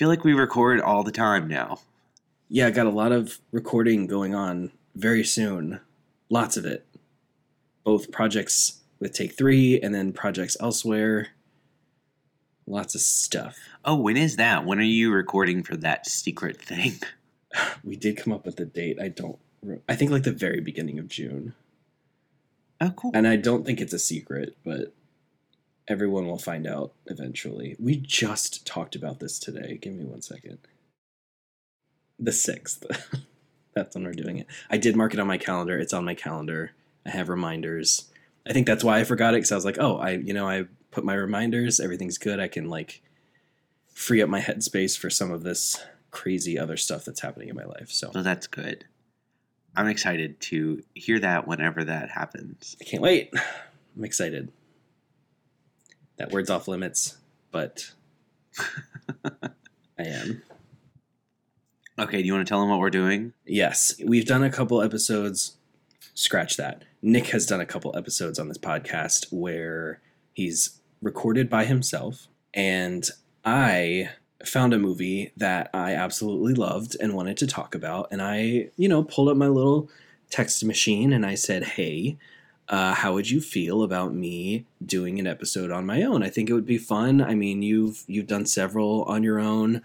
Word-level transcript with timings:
feel 0.00 0.08
like 0.08 0.24
we 0.24 0.32
record 0.32 0.80
all 0.80 1.02
the 1.02 1.12
time 1.12 1.46
now. 1.46 1.78
Yeah, 2.48 2.68
I 2.68 2.70
got 2.70 2.86
a 2.86 2.90
lot 2.90 3.12
of 3.12 3.38
recording 3.52 4.06
going 4.06 4.34
on 4.34 4.70
very 4.94 5.22
soon. 5.22 5.78
Lots 6.30 6.56
of 6.56 6.64
it. 6.64 6.86
Both 7.84 8.10
projects 8.10 8.80
with 8.98 9.12
Take 9.12 9.36
Three 9.36 9.78
and 9.78 9.94
then 9.94 10.14
projects 10.14 10.56
elsewhere. 10.58 11.28
Lots 12.66 12.94
of 12.94 13.02
stuff. 13.02 13.58
Oh, 13.84 13.94
when 13.96 14.16
is 14.16 14.36
that? 14.36 14.64
When 14.64 14.78
are 14.78 14.82
you 14.82 15.12
recording 15.12 15.62
for 15.62 15.76
that 15.76 16.06
secret 16.08 16.56
thing? 16.56 16.94
We 17.84 17.96
did 17.96 18.16
come 18.16 18.32
up 18.32 18.46
with 18.46 18.58
a 18.60 18.64
date. 18.64 18.98
I 19.02 19.08
don't. 19.08 19.36
I 19.88 19.96
think 19.96 20.12
like 20.12 20.22
the 20.22 20.30
very 20.32 20.60
beginning 20.60 21.00
of 21.00 21.08
June, 21.08 21.52
Oh, 22.80 22.90
cool. 22.96 23.10
and 23.12 23.26
I 23.26 23.34
don't 23.34 23.66
think 23.66 23.80
it's 23.80 23.92
a 23.92 23.98
secret, 23.98 24.56
but 24.64 24.94
everyone 25.90 26.26
will 26.26 26.38
find 26.38 26.66
out 26.66 26.92
eventually. 27.06 27.74
We 27.80 27.96
just 27.96 28.64
talked 28.64 28.94
about 28.94 29.18
this 29.18 29.40
today. 29.40 29.76
Give 29.82 29.92
me 29.92 30.04
one 30.04 30.22
second. 30.22 30.58
The 32.18 32.32
sixth. 32.32 32.84
that's 33.74 33.96
when 33.96 34.04
we're 34.04 34.12
doing 34.12 34.38
it. 34.38 34.46
I 34.70 34.76
did 34.76 34.94
mark 34.94 35.12
it 35.12 35.20
on 35.20 35.26
my 35.26 35.36
calendar. 35.36 35.76
It's 35.76 35.92
on 35.92 36.04
my 36.04 36.14
calendar. 36.14 36.72
I 37.04 37.10
have 37.10 37.28
reminders. 37.28 38.08
I 38.48 38.52
think 38.52 38.68
that's 38.68 38.84
why 38.84 39.00
I 39.00 39.04
forgot 39.04 39.34
it 39.34 39.38
because 39.38 39.52
I 39.52 39.56
was 39.56 39.64
like, 39.64 39.78
oh, 39.80 39.98
I 39.98 40.10
you 40.10 40.32
know 40.32 40.48
I 40.48 40.66
put 40.92 41.04
my 41.04 41.14
reminders. 41.14 41.80
Everything's 41.80 42.18
good. 42.18 42.38
I 42.38 42.46
can 42.48 42.70
like 42.70 43.02
free 43.92 44.22
up 44.22 44.28
my 44.28 44.40
headspace 44.40 44.96
for 44.96 45.10
some 45.10 45.32
of 45.32 45.42
this 45.42 45.82
crazy 46.12 46.58
other 46.58 46.76
stuff 46.76 47.04
that's 47.04 47.20
happening 47.20 47.48
in 47.48 47.56
my 47.56 47.64
life. 47.64 47.90
So 47.90 48.10
So 48.12 48.22
that's 48.22 48.46
good. 48.46 48.84
I'm 49.76 49.88
excited 49.88 50.40
to 50.40 50.82
hear 50.94 51.18
that 51.20 51.46
whenever 51.48 51.84
that 51.84 52.10
happens. 52.10 52.76
I 52.80 52.84
can't 52.84 53.02
wait. 53.02 53.32
I'm 53.96 54.04
excited. 54.04 54.52
That 56.20 56.32
word's 56.32 56.50
off 56.50 56.68
limits, 56.68 57.16
but 57.50 57.92
I 59.24 59.48
am. 59.98 60.42
Okay, 61.98 62.20
do 62.20 62.26
you 62.26 62.34
want 62.34 62.46
to 62.46 62.50
tell 62.50 62.60
them 62.60 62.68
what 62.68 62.78
we're 62.78 62.90
doing? 62.90 63.32
Yes, 63.46 63.94
we've 64.04 64.26
done 64.26 64.42
a 64.42 64.50
couple 64.50 64.82
episodes. 64.82 65.56
Scratch 66.12 66.58
that. 66.58 66.84
Nick 67.00 67.28
has 67.28 67.46
done 67.46 67.62
a 67.62 67.64
couple 67.64 67.96
episodes 67.96 68.38
on 68.38 68.48
this 68.48 68.58
podcast 68.58 69.32
where 69.32 70.02
he's 70.34 70.82
recorded 71.00 71.48
by 71.48 71.64
himself, 71.64 72.28
and 72.52 73.08
I 73.42 74.10
found 74.44 74.74
a 74.74 74.78
movie 74.78 75.32
that 75.38 75.70
I 75.72 75.94
absolutely 75.94 76.52
loved 76.52 76.98
and 77.00 77.14
wanted 77.14 77.38
to 77.38 77.46
talk 77.46 77.74
about. 77.74 78.08
And 78.10 78.20
I, 78.20 78.68
you 78.76 78.90
know, 78.90 79.04
pulled 79.04 79.30
up 79.30 79.38
my 79.38 79.48
little 79.48 79.88
text 80.28 80.62
machine 80.64 81.14
and 81.14 81.24
I 81.24 81.34
said, 81.34 81.64
hey, 81.64 82.18
uh, 82.70 82.94
how 82.94 83.12
would 83.12 83.28
you 83.28 83.40
feel 83.40 83.82
about 83.82 84.14
me 84.14 84.64
doing 84.84 85.18
an 85.18 85.26
episode 85.26 85.72
on 85.72 85.84
my 85.84 86.04
own? 86.04 86.22
I 86.22 86.30
think 86.30 86.48
it 86.48 86.54
would 86.54 86.64
be 86.64 86.78
fun. 86.78 87.20
I 87.20 87.34
mean, 87.34 87.62
you've 87.62 88.04
you've 88.06 88.28
done 88.28 88.46
several 88.46 89.02
on 89.04 89.24
your 89.24 89.40
own. 89.40 89.82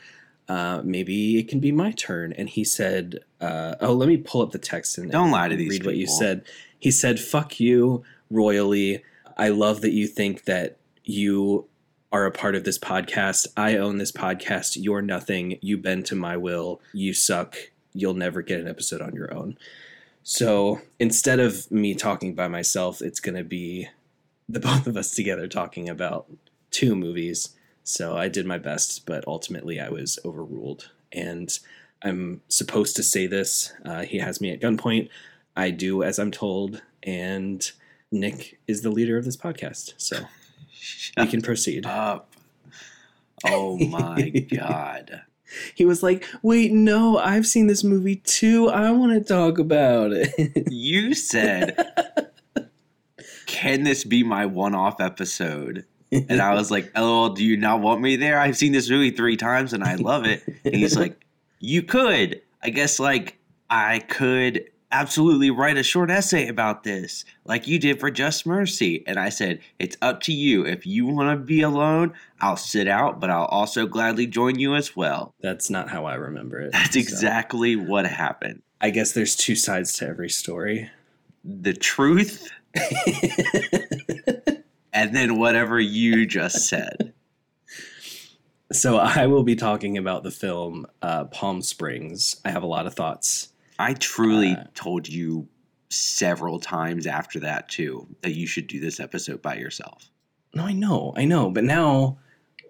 Uh, 0.47 0.81
maybe 0.83 1.39
it 1.39 1.47
can 1.47 1.59
be 1.59 1.71
my 1.71 1.91
turn. 1.91 2.31
And 2.33 2.47
he 2.47 2.63
said, 2.63 3.21
uh, 3.41 3.73
"Oh, 3.81 3.93
let 3.93 4.07
me 4.07 4.17
pull 4.17 4.43
up 4.43 4.51
the 4.51 4.59
text 4.59 4.99
and 4.99 5.11
Don't 5.11 5.31
lie 5.31 5.49
to 5.49 5.55
these 5.55 5.71
read 5.71 5.85
what 5.85 5.95
you 5.95 6.05
said." 6.05 6.43
He 6.79 6.91
said, 6.91 7.19
"Fuck 7.19 7.59
you, 7.59 8.03
royally. 8.29 9.03
I 9.35 9.49
love 9.49 9.81
that 9.81 9.91
you 9.91 10.05
think 10.05 10.45
that 10.45 10.77
you 11.03 11.65
are 12.11 12.27
a 12.27 12.31
part 12.31 12.55
of 12.55 12.65
this 12.65 12.77
podcast. 12.77 13.47
I 13.57 13.77
own 13.77 13.97
this 13.97 14.11
podcast. 14.11 14.77
You're 14.79 15.01
nothing. 15.01 15.57
You 15.59 15.77
bend 15.79 16.05
to 16.05 16.15
my 16.15 16.37
will. 16.37 16.81
You 16.93 17.15
suck. 17.15 17.57
You'll 17.93 18.13
never 18.13 18.43
get 18.43 18.59
an 18.59 18.67
episode 18.67 19.01
on 19.01 19.15
your 19.15 19.33
own." 19.33 19.57
So 20.27 20.81
instead 20.99 21.39
of 21.39 21.69
me 21.69 21.93
talking 21.93 22.33
by 22.33 22.47
myself, 22.47 22.99
it's 22.99 23.19
going 23.19 23.35
to 23.35 23.43
be 23.43 23.87
the 24.49 24.59
both 24.71 24.87
of 24.87 24.97
us 24.97 25.11
together 25.11 25.47
talking 25.47 25.87
about 25.87 26.25
two 26.71 26.95
movies. 26.95 27.49
So 27.83 28.17
I 28.17 28.27
did 28.27 28.47
my 28.47 28.57
best, 28.57 29.05
but 29.05 29.23
ultimately 29.27 29.79
I 29.79 29.89
was 29.89 30.17
overruled. 30.25 30.89
And 31.11 31.57
I'm 32.03 32.41
supposed 32.49 32.95
to 32.95 33.03
say 33.03 33.27
this. 33.27 33.71
Uh, 33.85 34.01
he 34.01 34.17
has 34.17 34.41
me 34.41 34.49
at 34.49 34.59
gunpoint. 34.59 35.09
I 35.55 35.69
do 35.69 36.01
as 36.01 36.17
I'm 36.17 36.31
told. 36.31 36.81
And 37.03 37.63
Nick 38.11 38.59
is 38.67 38.81
the 38.81 38.89
leader 38.89 39.19
of 39.19 39.25
this 39.25 39.37
podcast. 39.37 39.93
So 39.97 40.25
we 41.17 41.27
can 41.27 41.43
proceed. 41.43 41.85
up. 41.85 42.33
Oh 43.45 43.77
my 43.77 44.29
god. 44.55 45.21
He 45.73 45.85
was 45.85 46.01
like, 46.03 46.25
wait, 46.41 46.71
no, 46.71 47.17
I've 47.17 47.45
seen 47.45 47.67
this 47.67 47.83
movie 47.83 48.17
too. 48.17 48.69
I 48.69 48.91
want 48.91 49.13
to 49.13 49.21
talk 49.21 49.57
about 49.59 50.11
it. 50.11 50.71
You 50.71 51.13
said, 51.13 51.77
Can 53.45 53.83
this 53.83 54.03
be 54.03 54.23
my 54.23 54.45
one 54.45 54.75
off 54.75 54.99
episode? 54.99 55.85
And 56.11 56.41
I 56.41 56.53
was 56.53 56.71
like, 56.71 56.91
LOL, 56.97 57.29
do 57.29 57.43
you 57.43 57.57
not 57.57 57.81
want 57.81 58.01
me 58.01 58.15
there? 58.15 58.39
I've 58.39 58.57
seen 58.57 58.71
this 58.71 58.89
movie 58.89 59.11
three 59.11 59.37
times 59.37 59.73
and 59.73 59.83
I 59.83 59.95
love 59.95 60.25
it. 60.25 60.43
And 60.63 60.75
he's 60.75 60.97
like, 60.97 61.25
You 61.59 61.83
could. 61.83 62.41
I 62.63 62.69
guess, 62.69 62.99
like, 62.99 63.37
I 63.69 63.99
could 63.99 64.65
absolutely 64.99 65.51
write 65.51 65.77
a 65.77 65.83
short 65.83 66.09
essay 66.09 66.47
about 66.47 66.83
this, 66.83 67.25
like 67.43 67.67
you 67.67 67.79
did 67.79 67.99
for 67.99 68.09
Just 68.09 68.45
Mercy. 68.45 69.03
And 69.05 69.19
I 69.19 69.29
said, 69.29 69.59
It's 69.77 69.97
up 70.01 70.21
to 70.21 70.33
you. 70.33 70.65
If 70.65 70.85
you 70.85 71.05
want 71.05 71.37
to 71.37 71.43
be 71.43 71.61
alone, 71.61 72.13
I'll 72.39 72.57
sit 72.57 72.87
out, 72.87 73.19
but 73.19 73.29
I'll 73.29 73.45
also 73.45 73.85
gladly 73.85 74.27
join 74.27 74.57
you 74.57 74.75
as 74.75 74.95
well. 74.95 75.33
That's 75.41 75.69
not 75.69 75.89
how 75.89 76.05
I 76.05 76.15
remember 76.15 76.61
it. 76.61 76.71
That's 76.71 76.93
so. 76.93 76.99
exactly 76.99 77.75
what 77.75 78.05
happened. 78.05 78.61
I 78.79 78.89
guess 78.89 79.11
there's 79.11 79.35
two 79.35 79.55
sides 79.55 79.93
to 79.93 80.07
every 80.07 80.29
story. 80.29 80.89
The 81.43 81.73
truth 81.73 82.49
and 84.93 85.15
then 85.15 85.37
whatever 85.37 85.79
you 85.79 86.25
just 86.25 86.67
said. 86.67 87.13
so 88.71 88.97
I 88.97 89.27
will 89.27 89.43
be 89.43 89.55
talking 89.55 89.97
about 89.97 90.23
the 90.23 90.31
film 90.31 90.87
uh, 91.01 91.25
Palm 91.25 91.61
Springs. 91.61 92.41
I 92.45 92.51
have 92.51 92.63
a 92.63 92.67
lot 92.67 92.87
of 92.87 92.95
thoughts. 92.95 93.51
I 93.79 93.93
truly 93.93 94.51
Uh, 94.51 94.63
told 94.73 95.07
you 95.07 95.47
several 95.89 96.59
times 96.59 97.05
after 97.07 97.39
that 97.41 97.69
too 97.69 98.07
that 98.21 98.33
you 98.35 98.47
should 98.47 98.67
do 98.67 98.79
this 98.79 98.99
episode 98.99 99.41
by 99.41 99.55
yourself. 99.57 100.09
No, 100.53 100.63
I 100.63 100.73
know, 100.73 101.13
I 101.15 101.25
know, 101.25 101.49
but 101.49 101.63
now 101.63 102.17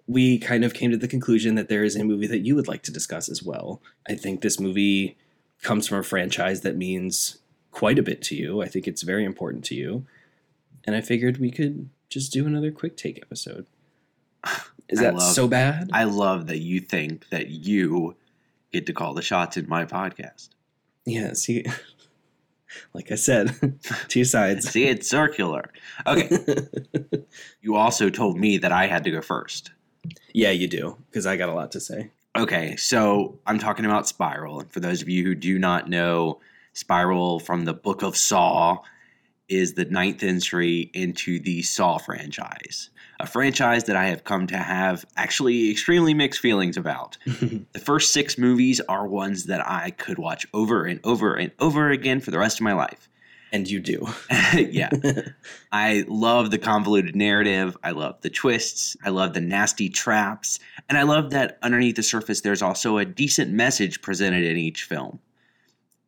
we 0.06 0.38
kind 0.38 0.64
of 0.64 0.74
came 0.74 0.90
to 0.90 0.96
the 0.96 1.08
conclusion 1.08 1.54
that 1.56 1.68
there 1.68 1.82
is 1.84 1.96
a 1.96 2.04
movie 2.04 2.26
that 2.28 2.40
you 2.40 2.54
would 2.54 2.68
like 2.68 2.82
to 2.84 2.92
discuss 2.92 3.28
as 3.28 3.42
well. 3.42 3.80
I 4.08 4.14
think 4.14 4.40
this 4.40 4.60
movie 4.60 5.16
comes 5.62 5.88
from 5.88 5.98
a 5.98 6.02
franchise 6.02 6.60
that 6.60 6.76
means 6.76 7.38
quite 7.70 7.98
a 7.98 8.02
bit 8.02 8.22
to 8.22 8.36
you. 8.36 8.62
I 8.62 8.68
think 8.68 8.86
it's 8.86 9.02
very 9.02 9.24
important 9.24 9.64
to 9.66 9.74
you. 9.74 10.06
And 10.84 10.94
I 10.94 11.00
figured 11.00 11.38
we 11.38 11.50
could 11.50 11.88
just 12.08 12.32
do 12.32 12.46
another 12.46 12.70
quick 12.70 12.96
take 12.96 13.18
episode. 13.22 13.66
Is 14.88 15.00
that 15.00 15.14
love- 15.16 15.34
so 15.34 15.48
bad? 15.48 15.90
I 15.92 16.04
love 16.04 16.46
that 16.46 16.58
you 16.58 16.78
think 16.80 17.28
that 17.30 17.48
you 17.48 18.14
get 18.72 18.86
to 18.86 18.92
call 18.92 19.14
the 19.14 19.22
shots 19.22 19.56
in 19.56 19.68
my 19.68 19.84
podcast. 19.84 20.50
Yeah, 21.06 21.32
see, 21.32 21.64
like 22.92 23.10
I 23.10 23.14
said, 23.14 23.78
two 24.08 24.24
sides. 24.24 24.68
See, 24.68 24.84
it's 24.84 25.08
circular. 25.08 25.70
Okay. 26.06 26.28
you 27.62 27.76
also 27.76 28.10
told 28.10 28.38
me 28.38 28.58
that 28.58 28.72
I 28.72 28.86
had 28.86 29.04
to 29.04 29.10
go 29.10 29.22
first. 29.22 29.72
yeah, 30.34 30.50
you 30.50 30.68
do, 30.68 30.96
because 31.10 31.26
I 31.26 31.36
got 31.36 31.48
a 31.48 31.54
lot 31.54 31.72
to 31.72 31.80
say. 31.80 32.10
Okay, 32.36 32.76
so 32.76 33.38
I'm 33.46 33.58
talking 33.58 33.86
about 33.86 34.06
Spiral. 34.06 34.60
And 34.60 34.70
for 34.70 34.80
those 34.80 35.00
of 35.00 35.08
you 35.08 35.24
who 35.24 35.34
do 35.34 35.58
not 35.58 35.88
know, 35.88 36.40
Spiral 36.74 37.40
from 37.40 37.64
the 37.64 37.72
Book 37.72 38.02
of 38.02 38.16
Saw 38.16 38.78
is 39.48 39.74
the 39.74 39.84
ninth 39.86 40.22
entry 40.22 40.90
into 40.94 41.38
the 41.38 41.62
Saw 41.62 41.98
franchise, 41.98 42.90
a 43.20 43.26
franchise 43.26 43.84
that 43.84 43.96
I 43.96 44.06
have 44.06 44.24
come 44.24 44.46
to 44.48 44.56
have 44.56 45.04
actually 45.16 45.70
extremely 45.70 46.14
mixed 46.14 46.40
feelings 46.40 46.76
about. 46.76 47.16
The 47.72 47.82
first 47.84 48.12
six 48.12 48.38
movies 48.38 48.80
are 48.88 49.06
ones 49.06 49.44
that 49.44 49.66
I 49.66 49.90
could 49.90 50.18
watch 50.18 50.46
over 50.52 50.84
and 50.84 50.98
over 51.04 51.34
and 51.34 51.52
over 51.58 51.90
again 51.90 52.20
for 52.20 52.30
the 52.30 52.38
rest 52.38 52.58
of 52.58 52.64
my 52.64 52.72
life. 52.72 53.08
and 53.52 53.68
you 53.70 53.80
do. 53.80 54.06
yeah. 54.54 54.90
I 55.72 56.04
love 56.08 56.50
the 56.50 56.58
convoluted 56.58 57.14
narrative. 57.14 57.76
I 57.84 57.92
love 57.92 58.20
the 58.22 58.30
twists. 58.30 58.96
I 59.04 59.10
love 59.10 59.34
the 59.34 59.40
nasty 59.40 59.88
traps. 59.88 60.58
And 60.88 60.98
I 60.98 61.02
love 61.04 61.30
that 61.30 61.58
underneath 61.62 61.96
the 61.96 62.02
surface, 62.02 62.40
there's 62.40 62.62
also 62.62 62.98
a 62.98 63.04
decent 63.04 63.52
message 63.52 64.02
presented 64.02 64.44
in 64.44 64.56
each 64.56 64.82
film. 64.84 65.20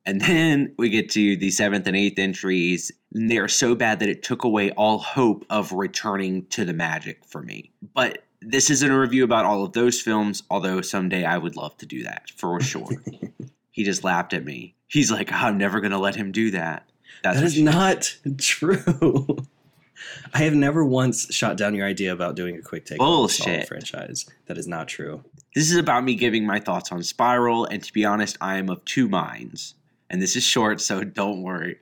And 0.05 0.21
then 0.23 0.75
we 0.79 0.89
get 0.89 1.11
to 1.11 1.37
the 1.37 1.51
seventh 1.51 1.87
and 1.87 1.97
eighth 1.97 2.19
entries. 2.19 2.91
And 3.15 3.31
they 3.31 3.39
are 3.39 3.49
so 3.49 3.75
bad 3.75 4.01
that 4.01 4.09
it 4.09 4.23
took 4.23 4.45
away 4.45 4.71
all 4.73 4.99
hope 4.99 5.45
of 5.51 5.73
returning 5.73 6.45
to 6.47 6.65
the 6.65 6.75
magic 6.75 7.25
for 7.25 7.43
me. 7.43 7.71
But 7.95 8.25
this 8.41 8.71
isn't 8.71 8.91
a 8.91 8.99
review 8.99 9.25
about 9.25 9.45
all 9.45 9.65
of 9.65 9.73
those 9.73 10.01
films, 10.01 10.43
although 10.51 10.81
someday 10.81 11.25
I 11.25 11.39
would 11.39 11.57
love 11.57 11.77
to 11.79 11.87
do 11.87 12.03
that 12.05 12.31
for 12.37 12.61
sure. 12.63 12.89
he 13.71 13.85
just 13.85 14.05
laughed 14.05 14.33
at 14.33 14.45
me. 14.45 14.75
He's 14.89 15.11
like, 15.11 15.33
I'm 15.33 15.59
never 15.59 15.81
going 15.81 15.91
to 15.93 15.99
let 15.99 16.15
him 16.15 16.33
do 16.33 16.51
that. 16.53 16.89
That's 17.23 17.39
that 17.41 17.47
is 17.47 17.61
not 17.61 18.17
true. 18.39 19.39
I 20.33 20.39
have 20.39 20.55
never 20.55 20.85
once 20.85 21.33
shot 21.35 21.57
down 21.57 21.75
your 21.75 21.87
idea 21.87 22.13
about 22.13 22.37
doing 22.37 22.57
a 22.57 22.63
quick 22.63 22.85
take 22.85 23.01
on 23.01 23.07
the 23.07 23.11
Bullshit. 23.11 23.67
franchise. 23.67 24.27
That 24.47 24.57
is 24.59 24.69
not 24.69 24.87
true. 24.89 25.25
This 25.55 25.71
is 25.71 25.77
about 25.77 26.05
me 26.05 26.15
giving 26.15 26.47
my 26.47 26.61
thoughts 26.61 26.93
on 26.93 27.03
Spiral, 27.03 27.65
and 27.65 27.83
to 27.83 27.93
be 27.93 28.05
honest, 28.05 28.39
I 28.41 28.59
am 28.59 28.69
of 28.69 28.85
two 28.85 29.09
minds. 29.09 29.75
And 30.11 30.23
this 30.23 30.37
is 30.37 30.45
short, 30.45 30.81
so 30.81 31.03
don't 31.05 31.43
worry. 31.43 31.79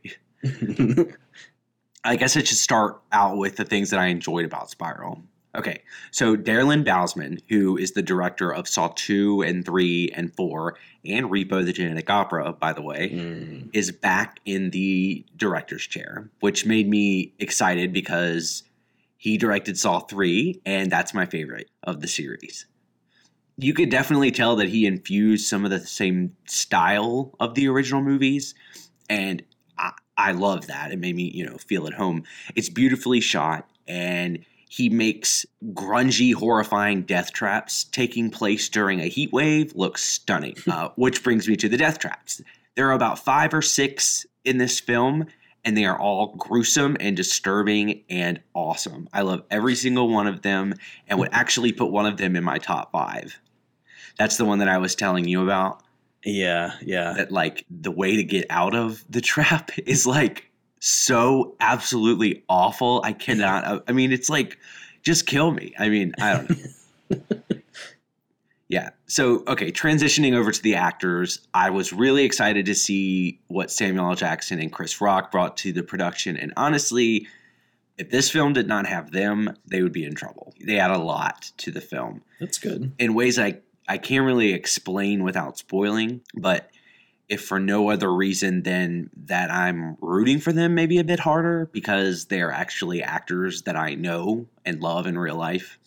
I 2.05 2.17
guess 2.17 2.37
I 2.37 2.41
should 2.43 2.59
start 2.59 3.01
out 3.13 3.37
with 3.37 3.57
the 3.57 3.65
things 3.65 3.91
that 3.91 3.99
I 4.01 4.07
enjoyed 4.07 4.45
about 4.45 4.71
Spiral. 4.71 5.23
Okay, 5.57 5.83
so 6.11 6.37
Darren 6.37 6.85
Bousman, 6.85 7.41
who 7.49 7.79
is 7.79 7.93
the 7.93 8.03
director 8.03 8.53
of 8.53 8.69
Saw 8.69 8.89
2 8.95 9.41
and 9.43 9.65
3 9.65 10.11
and 10.15 10.35
4, 10.37 10.77
and 11.07 11.27
Repo 11.31 11.65
the 11.65 11.73
Genetic 11.73 12.11
Opera, 12.11 12.53
by 12.53 12.75
the 12.75 12.83
way, 12.83 13.11
Mm. 13.11 13.71
is 13.73 13.91
back 13.91 14.39
in 14.45 14.69
the 14.71 15.25
director's 15.35 15.87
chair, 15.87 16.31
which 16.41 16.67
made 16.67 16.89
me 16.91 17.33
excited 17.39 17.93
because 17.93 18.65
he 19.17 19.39
directed 19.39 19.79
Saw 19.79 20.01
3, 20.01 20.61
and 20.67 20.93
that's 20.93 21.15
my 21.15 21.25
favorite 21.25 21.71
of 21.83 22.03
the 22.03 22.09
series. 22.09 22.67
You 23.57 23.73
could 23.73 23.89
definitely 23.91 24.33
tell 24.33 24.57
that 24.57 24.69
he 24.69 24.85
infused 24.85 25.47
some 25.47 25.65
of 25.65 25.71
the 25.71 25.81
same 25.81 26.37
style 26.47 27.35
of 27.41 27.55
the 27.55 27.67
original 27.69 28.03
movies, 28.03 28.55
and 29.09 29.43
I, 29.79 29.93
I 30.17 30.33
love 30.33 30.67
that. 30.69 30.93
It 30.93 30.99
made 30.99 31.17
me, 31.17 31.31
you 31.35 31.45
know, 31.45 31.57
feel 31.59 31.87
at 31.87 31.95
home. 31.95 32.25
It's 32.55 32.69
beautifully 32.69 33.21
shot, 33.21 33.69
and 33.87 34.45
he 34.69 34.89
makes 34.89 35.47
grungy, 35.73 36.35
horrifying 36.35 37.03
death 37.03 37.33
traps 37.33 37.85
taking 37.85 38.31
place 38.31 38.69
during 38.69 39.01
a 39.01 39.07
heat 39.07 39.33
wave 39.33 39.73
look 39.75 39.99
stunning. 39.99 40.55
Uh, 40.69 40.89
which 40.97 41.23
brings 41.23 41.49
me 41.49 41.57
to 41.57 41.69
the 41.69 41.77
death 41.77 41.99
traps. 41.99 42.43
There 42.75 42.89
are 42.89 42.93
about 42.93 43.19
five 43.19 43.55
or 43.55 43.63
six 43.63 44.27
in 44.45 44.59
this 44.59 44.81
film, 44.81 45.27
and 45.65 45.77
they 45.77 45.85
are 45.85 45.99
all 45.99 46.35
gruesome 46.37 46.97
and 47.01 47.17
disturbing 47.17 48.03
and 48.11 48.41
awesome. 48.53 49.09
I 49.13 49.23
love 49.23 49.43
every 49.51 49.75
single 49.75 50.09
one 50.09 50.27
of 50.27 50.43
them 50.43 50.75
and 51.09 51.19
would 51.19 51.31
actually 51.33 51.73
put 51.73 51.91
one 51.91 52.05
of 52.05 52.17
them 52.17 52.37
in 52.37 52.45
my 52.45 52.59
top 52.59 52.93
five. 52.93 53.41
That's 54.19 54.37
the 54.37 54.45
one 54.45 54.59
that 54.59 54.69
I 54.69 54.79
was 54.79 54.95
telling 54.95 55.27
you 55.27 55.43
about. 55.43 55.83
Yeah, 56.27 56.73
yeah. 56.83 57.15
That, 57.15 57.33
like, 57.33 57.65
the 57.71 57.91
way 57.91 58.17
to 58.17 58.25
get 58.25 58.47
out 58.51 58.75
of 58.75 59.05
the 59.09 59.21
trap 59.33 59.71
is 59.87 60.07
like 60.07 60.51
so 60.81 61.55
absolutely 61.61 62.45
awful. 62.49 63.01
I 63.05 63.13
cannot, 63.13 63.65
uh, 63.65 63.81
I 63.89 63.93
mean, 63.93 64.13
it's 64.13 64.29
like, 64.29 64.59
just 65.03 65.27
kill 65.27 65.53
me. 65.53 65.73
I 65.79 65.89
mean, 65.89 66.13
I 66.21 66.33
don't 66.35 66.51
know. 66.51 67.57
Yeah. 68.69 68.91
So, 69.07 69.45
okay, 69.47 69.71
transitioning 69.71 70.35
over 70.35 70.51
to 70.51 70.63
the 70.63 70.75
actors, 70.75 71.47
I 71.55 71.71
was 71.71 71.93
really 71.93 72.25
excited 72.25 72.67
to 72.67 72.75
see 72.75 73.39
what 73.47 73.71
Samuel 73.71 74.11
L. 74.11 74.17
Jackson 74.17 74.59
and 74.59 74.73
Chris 74.73 75.01
Rock 75.01 75.31
brought 75.31 75.57
to 75.59 75.73
the 75.73 75.83
production. 75.83 76.37
And 76.37 76.53
honestly, 76.57 77.29
if 77.97 78.11
this 78.11 78.29
film 78.31 78.53
did 78.53 78.67
not 78.67 78.87
have 78.87 79.13
them, 79.13 79.57
they 79.67 79.83
would 79.83 79.93
be 79.93 80.05
in 80.05 80.15
trouble. 80.15 80.53
They 80.61 80.81
add 80.81 80.91
a 80.91 80.99
lot 80.99 81.53
to 81.59 81.71
the 81.71 81.81
film 81.81 82.23
That's 82.41 82.59
good. 82.59 82.93
in 82.99 83.15
ways 83.15 83.39
I, 83.39 83.59
I 83.89 83.99
can't 83.99 84.25
really 84.25 84.53
explain 84.53 85.23
without 85.23 85.59
spoiling. 85.59 86.23
But 86.35 86.71
if 87.29 87.45
for 87.45 87.59
no 87.59 87.91
other 87.91 88.13
reason 88.13 88.63
than 88.63 89.11
that 89.25 89.51
I'm 89.51 89.97
rooting 90.01 90.39
for 90.39 90.53
them 90.53 90.75
maybe 90.75 90.99
a 90.99 91.05
bit 91.05 91.19
harder 91.19 91.69
because 91.73 92.27
they're 92.27 92.53
actually 92.53 93.03
actors 93.03 93.63
that 93.63 93.77
I 93.77 93.95
know 93.95 94.47
and 94.65 94.81
love 94.81 95.07
in 95.07 95.19
real 95.19 95.37
life. 95.37 95.79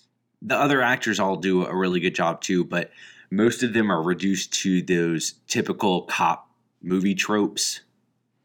The 0.42 0.56
other 0.56 0.82
actors 0.82 1.20
all 1.20 1.38
do 1.38 1.66
a 1.66 1.76
really 1.76 2.00
good 2.00 2.16
job 2.16 2.42
too, 2.42 2.64
but 2.64 2.92
most 3.32 3.64
of 3.64 3.74
them 3.74 3.92
are 3.92 4.02
reduced 4.02 4.54
to 4.56 4.82
those 4.82 5.36
typical 5.48 6.04
cop 6.04 6.50
movie 6.82 7.16
tropes. 7.16 7.82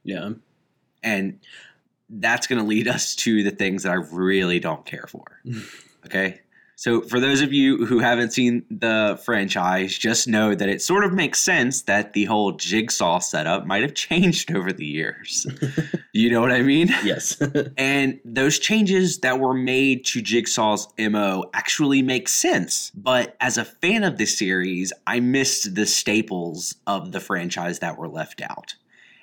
Yeah. 0.02 0.30
And 1.02 1.40
that's 2.08 2.46
going 2.46 2.60
to 2.60 2.66
lead 2.66 2.86
us 2.86 3.14
to 3.16 3.42
the 3.42 3.50
things 3.50 3.82
that 3.82 3.92
I 3.92 3.96
really 3.96 4.60
don't 4.60 4.84
care 4.84 5.06
for. 5.08 5.40
Okay. 6.06 6.42
So, 6.76 7.02
for 7.02 7.20
those 7.20 7.40
of 7.40 7.52
you 7.52 7.86
who 7.86 8.00
haven't 8.00 8.32
seen 8.32 8.64
the 8.68 9.20
franchise, 9.24 9.96
just 9.96 10.26
know 10.26 10.54
that 10.54 10.68
it 10.68 10.82
sort 10.82 11.04
of 11.04 11.12
makes 11.12 11.38
sense 11.38 11.82
that 11.82 12.14
the 12.14 12.24
whole 12.24 12.52
jigsaw 12.52 13.20
setup 13.20 13.64
might 13.64 13.82
have 13.82 13.94
changed 13.94 14.54
over 14.54 14.72
the 14.72 14.84
years. 14.84 15.46
you 16.12 16.30
know 16.30 16.40
what 16.40 16.50
I 16.50 16.62
mean? 16.62 16.88
Yes. 17.04 17.40
And 17.76 18.20
those 18.24 18.58
changes 18.58 19.18
that 19.20 19.40
were 19.40 19.54
made 19.54 20.04
to 20.06 20.22
Jigsaw's 20.22 20.88
MO 20.98 21.44
actually 21.54 22.02
make 22.02 22.28
sense. 22.28 22.90
But 22.94 23.36
as 23.40 23.58
a 23.58 23.64
fan 23.64 24.04
of 24.04 24.18
the 24.18 24.26
series, 24.26 24.92
I 25.06 25.20
missed 25.20 25.74
the 25.74 25.86
staples 25.86 26.76
of 26.86 27.12
the 27.12 27.20
franchise 27.20 27.80
that 27.80 27.98
were 27.98 28.08
left 28.08 28.42
out. 28.42 28.74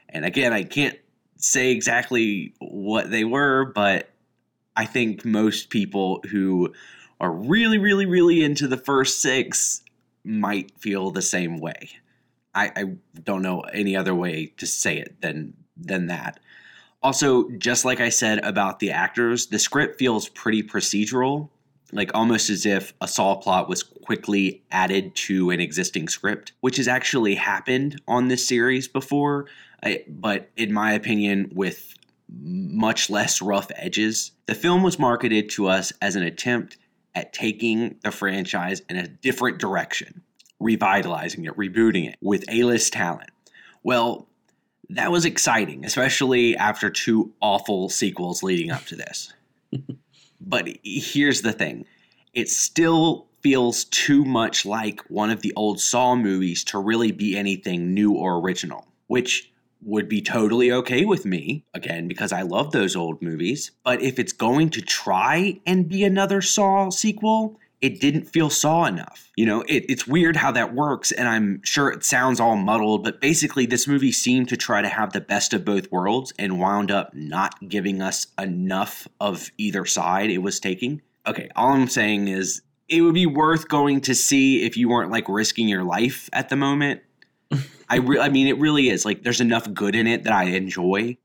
And 0.10 0.26
again, 0.26 0.54
I 0.54 0.64
can't 0.64 0.98
say 1.38 1.72
exactly 1.72 2.54
what 2.60 3.12
they 3.12 3.24
were, 3.24 3.66
but 3.66 4.10
I 4.76 4.86
think 4.86 5.26
most 5.26 5.70
people 5.70 6.24
who 6.30 6.74
are 7.22 7.32
really, 7.32 7.78
really, 7.78 8.08
really 8.08 8.44
into 8.44 8.68
the 8.68 8.76
first 8.76 9.22
six 9.22 9.84
might 10.26 10.72
feel 10.80 11.12
the 11.12 11.22
same 11.22 11.60
way. 11.60 11.92
I, 12.54 12.72
I 12.76 12.84
don't 13.24 13.44
know 13.44 13.62
any 13.62 13.96
other 13.96 14.14
way 14.14 14.48
to 14.58 14.66
say 14.66 14.98
it 14.98 15.22
than 15.22 15.54
than 15.78 16.08
that. 16.08 16.40
Also, 17.02 17.50
just 17.52 17.86
like 17.86 18.00
I 18.00 18.10
said 18.10 18.40
about 18.40 18.80
the 18.80 18.92
actors, 18.92 19.48
the 19.48 19.58
script 19.58 19.98
feels 19.98 20.30
pretty 20.30 20.62
procedural, 20.62 21.50
like 21.92 22.12
almost 22.14 22.50
as 22.50 22.66
if 22.66 22.94
a 23.02 23.08
Saw 23.08 23.36
plot 23.36 23.70
was 23.70 23.82
quickly 23.82 24.62
added 24.72 25.16
to 25.16 25.50
an 25.50 25.60
existing 25.60 26.10
script, 26.10 26.52
which 26.60 26.78
has 26.78 26.88
actually 26.88 27.36
happened 27.36 28.02
on 28.08 28.28
this 28.28 28.48
series 28.48 28.88
before, 28.88 29.48
I, 29.84 30.04
but 30.08 30.50
in 30.58 30.74
my 30.74 30.94
opinion, 30.94 31.52
with 31.56 31.96
much 32.40 33.10
less 33.10 33.42
rough 33.42 33.72
edges. 33.76 34.32
The 34.46 34.56
film 34.56 34.84
was 34.84 35.00
marketed 35.00 35.50
to 35.52 35.68
us 35.68 35.92
as 36.02 36.16
an 36.16 36.24
attempt 36.24 36.78
at 37.16 37.34
taking 37.34 37.98
the 38.04 38.12
franchise 38.12 38.82
in 38.90 38.98
a 38.98 39.08
different 39.08 39.60
direction, 39.60 40.22
revitalizing 40.60 41.46
it, 41.46 41.56
rebooting 41.58 42.08
it 42.08 42.18
with 42.22 42.46
A 42.50 42.64
list 42.64 42.94
talent. 42.94 43.30
Well, 43.84 44.28
that 44.90 45.12
was 45.12 45.26
exciting, 45.26 45.86
especially 45.86 46.56
after 46.56 46.90
two 46.90 47.34
awful 47.42 47.90
sequels 47.90 48.44
leading 48.44 48.72
up 48.72 48.86
to 48.86 48.96
this. 48.96 49.34
but 50.42 50.68
here's 50.84 51.42
the 51.42 51.54
thing 51.54 51.86
it 52.34 52.50
still 52.50 53.28
feels 53.42 53.86
too 53.86 54.24
much 54.24 54.66
like 54.66 55.02
one 55.10 55.30
of 55.30 55.42
the 55.42 55.54
old 55.56 55.80
Saw 55.80 56.16
movies 56.16 56.64
to 56.66 56.78
really 56.78 57.12
be 57.12 57.36
anything 57.36 57.94
new 57.94 58.14
or 58.14 58.40
original, 58.40 58.88
which 59.08 59.51
would 59.84 60.08
be 60.08 60.22
totally 60.22 60.72
okay 60.72 61.06
with 61.06 61.26
me, 61.26 61.64
again, 61.74 62.08
because 62.08 62.32
I 62.32 62.42
love 62.42 62.72
those 62.72 62.96
old 62.96 63.22
movies. 63.22 63.72
But 63.84 64.02
if 64.02 64.20
it's 64.20 64.34
going 64.34 64.70
to 64.72 64.82
try 64.82 65.60
and 65.66 65.90
be 65.90 66.04
another 66.04 66.42
Saw 66.42 66.90
sequel, 66.90 67.60
it 67.82 68.00
didn't 68.00 68.26
feel 68.26 68.50
Saw 68.50 68.86
enough. 68.86 69.32
You 69.36 69.46
know, 69.46 69.62
it, 69.62 69.86
it's 69.90 70.06
weird 70.06 70.36
how 70.36 70.52
that 70.52 70.74
works, 70.74 71.12
and 71.12 71.28
I'm 71.28 71.62
sure 71.64 71.90
it 71.90 72.06
sounds 72.06 72.40
all 72.40 72.56
muddled, 72.56 73.04
but 73.04 73.20
basically, 73.20 73.66
this 73.66 73.88
movie 73.88 74.12
seemed 74.12 74.50
to 74.50 74.58
try 74.58 74.82
to 74.82 74.88
have 74.88 75.14
the 75.14 75.22
best 75.22 75.54
of 75.54 75.66
both 75.66 75.92
worlds 75.92 76.32
and 76.38 76.60
wound 76.60 76.92
up 76.92 77.14
not 77.14 77.56
giving 77.68 78.02
us 78.02 78.28
enough 78.40 79.08
of 79.20 79.52
either 79.58 79.86
side 79.86 80.30
it 80.30 80.40
was 80.40 80.60
taking. 80.60 81.02
Okay, 81.26 81.50
all 81.56 81.70
I'm 81.70 81.88
saying 81.88 82.28
is 82.28 82.62
it 82.88 83.02
would 83.02 83.14
be 83.14 83.26
worth 83.26 83.68
going 83.68 84.02
to 84.02 84.14
see 84.14 84.64
if 84.64 84.78
you 84.78 84.90
weren't 84.90 85.12
like 85.12 85.28
risking 85.28 85.68
your 85.68 85.84
life 85.84 86.30
at 86.34 86.50
the 86.50 86.56
moment. 86.56 87.02
I 87.92 87.98
re- 87.98 88.20
I 88.20 88.30
mean, 88.30 88.48
it 88.48 88.58
really 88.58 88.88
is. 88.88 89.04
Like, 89.04 89.24
there's 89.24 89.42
enough 89.42 89.72
good 89.74 89.96
in 89.96 90.08
it 90.08 90.24
that 90.24 90.32
I 90.32 90.46
enjoy. 90.46 91.18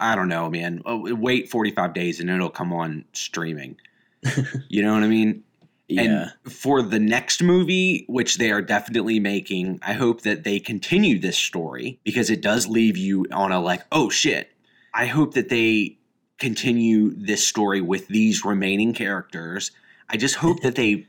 I 0.00 0.16
don't 0.16 0.26
know, 0.26 0.50
man. 0.50 0.82
Oh, 0.84 1.14
wait 1.14 1.48
45 1.48 1.94
days 1.94 2.18
and 2.18 2.28
it'll 2.28 2.50
come 2.50 2.72
on 2.72 3.04
streaming. 3.12 3.76
you 4.68 4.82
know 4.82 4.94
what 4.94 5.04
I 5.04 5.08
mean? 5.08 5.44
yeah. 5.86 6.30
And 6.44 6.52
for 6.52 6.82
the 6.82 6.98
next 6.98 7.40
movie, 7.40 8.04
which 8.08 8.38
they 8.38 8.50
are 8.50 8.62
definitely 8.62 9.20
making, 9.20 9.78
I 9.80 9.92
hope 9.92 10.22
that 10.22 10.42
they 10.42 10.58
continue 10.58 11.20
this 11.20 11.38
story 11.38 12.00
because 12.02 12.30
it 12.30 12.40
does 12.42 12.66
leave 12.66 12.96
you 12.96 13.26
on 13.30 13.52
a 13.52 13.60
like, 13.60 13.82
oh 13.92 14.10
shit. 14.10 14.50
I 14.92 15.06
hope 15.06 15.34
that 15.34 15.50
they 15.50 15.98
continue 16.38 17.12
this 17.14 17.46
story 17.46 17.80
with 17.80 18.08
these 18.08 18.44
remaining 18.44 18.92
characters. 18.92 19.70
I 20.08 20.16
just 20.16 20.34
hope 20.36 20.62
that 20.62 20.74
they, 20.74 21.06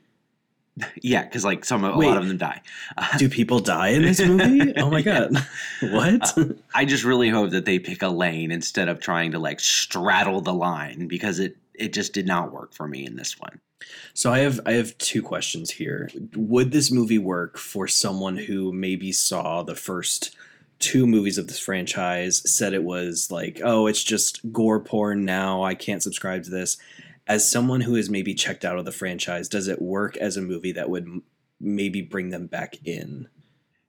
yeah, 1.01 1.23
because 1.23 1.45
like 1.45 1.63
some 1.63 1.83
a 1.83 1.97
Wait. 1.97 2.07
lot 2.07 2.17
of 2.17 2.27
them 2.27 2.37
die. 2.37 2.61
Do 3.17 3.29
people 3.29 3.59
die 3.59 3.89
in 3.89 4.01
this 4.01 4.19
movie? 4.19 4.73
Oh 4.77 4.89
my 4.89 5.01
god. 5.03 5.35
What? 5.81 6.37
Uh, 6.37 6.45
I 6.73 6.85
just 6.85 7.03
really 7.03 7.29
hope 7.29 7.51
that 7.51 7.65
they 7.65 7.79
pick 7.79 8.01
a 8.01 8.09
lane 8.09 8.51
instead 8.51 8.89
of 8.89 8.99
trying 8.99 9.31
to 9.31 9.39
like 9.39 9.59
straddle 9.59 10.41
the 10.41 10.53
line 10.53 11.07
because 11.07 11.39
it 11.39 11.57
it 11.73 11.93
just 11.93 12.13
did 12.13 12.27
not 12.27 12.51
work 12.51 12.73
for 12.73 12.87
me 12.87 13.05
in 13.05 13.15
this 13.15 13.39
one. 13.39 13.59
So 14.13 14.31
I 14.31 14.39
have 14.39 14.59
I 14.65 14.73
have 14.73 14.97
two 14.97 15.21
questions 15.21 15.71
here. 15.71 16.09
Would 16.35 16.71
this 16.71 16.91
movie 16.91 17.19
work 17.19 17.57
for 17.57 17.87
someone 17.87 18.37
who 18.37 18.73
maybe 18.73 19.11
saw 19.11 19.63
the 19.63 19.75
first 19.75 20.35
two 20.79 21.07
movies 21.07 21.37
of 21.37 21.47
this 21.47 21.59
franchise, 21.59 22.41
said 22.51 22.73
it 22.73 22.83
was 22.83 23.31
like, 23.31 23.61
oh, 23.63 23.87
it's 23.87 24.03
just 24.03 24.51
gore 24.51 24.79
porn 24.79 25.23
now, 25.23 25.63
I 25.63 25.73
can't 25.73 26.03
subscribe 26.03 26.43
to 26.43 26.49
this. 26.49 26.77
As 27.27 27.49
someone 27.49 27.81
who 27.81 27.95
is 27.95 28.09
maybe 28.09 28.33
checked 28.33 28.63
out 28.63 28.77
of 28.77 28.85
the 28.85 28.91
franchise, 28.91 29.49
does 29.49 29.67
it 29.67 29.81
work 29.81 30.15
as 30.17 30.37
a 30.37 30.41
movie 30.41 30.71
that 30.73 30.89
would 30.89 31.03
m- 31.03 31.23
maybe 31.59 32.01
bring 32.01 32.29
them 32.29 32.47
back 32.47 32.75
in? 32.85 33.27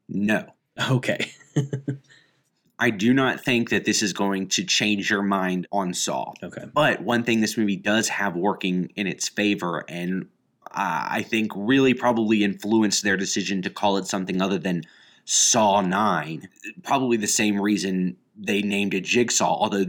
No. 0.09 0.47
Okay. 0.91 1.31
I 2.79 2.91
do 2.91 3.15
not 3.15 3.43
think 3.43 3.71
that 3.71 3.87
this 3.87 4.03
is 4.03 4.13
going 4.13 4.49
to 4.49 4.65
change 4.65 5.09
your 5.09 5.23
mind 5.23 5.67
on 5.73 5.95
Saw. 5.95 6.35
Okay. 6.43 6.67
But 6.73 7.01
one 7.01 7.25
thing 7.25 7.41
this 7.41 7.57
movie 7.57 7.77
does 7.77 8.09
have 8.11 8.37
working 8.37 8.93
in 8.97 9.07
its 9.07 9.29
favor, 9.29 9.85
and 9.89 10.29
uh, 10.67 11.09
I 11.11 11.23
think 11.23 11.53
really 11.55 11.95
probably 11.95 12.45
influenced 12.45 13.03
their 13.03 13.17
decision 13.17 13.63
to 13.63 13.71
call 13.71 13.97
it 13.97 14.07
something 14.07 14.43
other 14.43 14.59
than 14.59 14.83
Saw 15.25 15.81
9, 15.81 16.49
probably 16.83 17.17
the 17.17 17.27
same 17.27 17.61
reason 17.61 18.17
they 18.37 18.61
named 18.61 18.93
it 18.93 19.05
Jigsaw, 19.05 19.57
although 19.59 19.87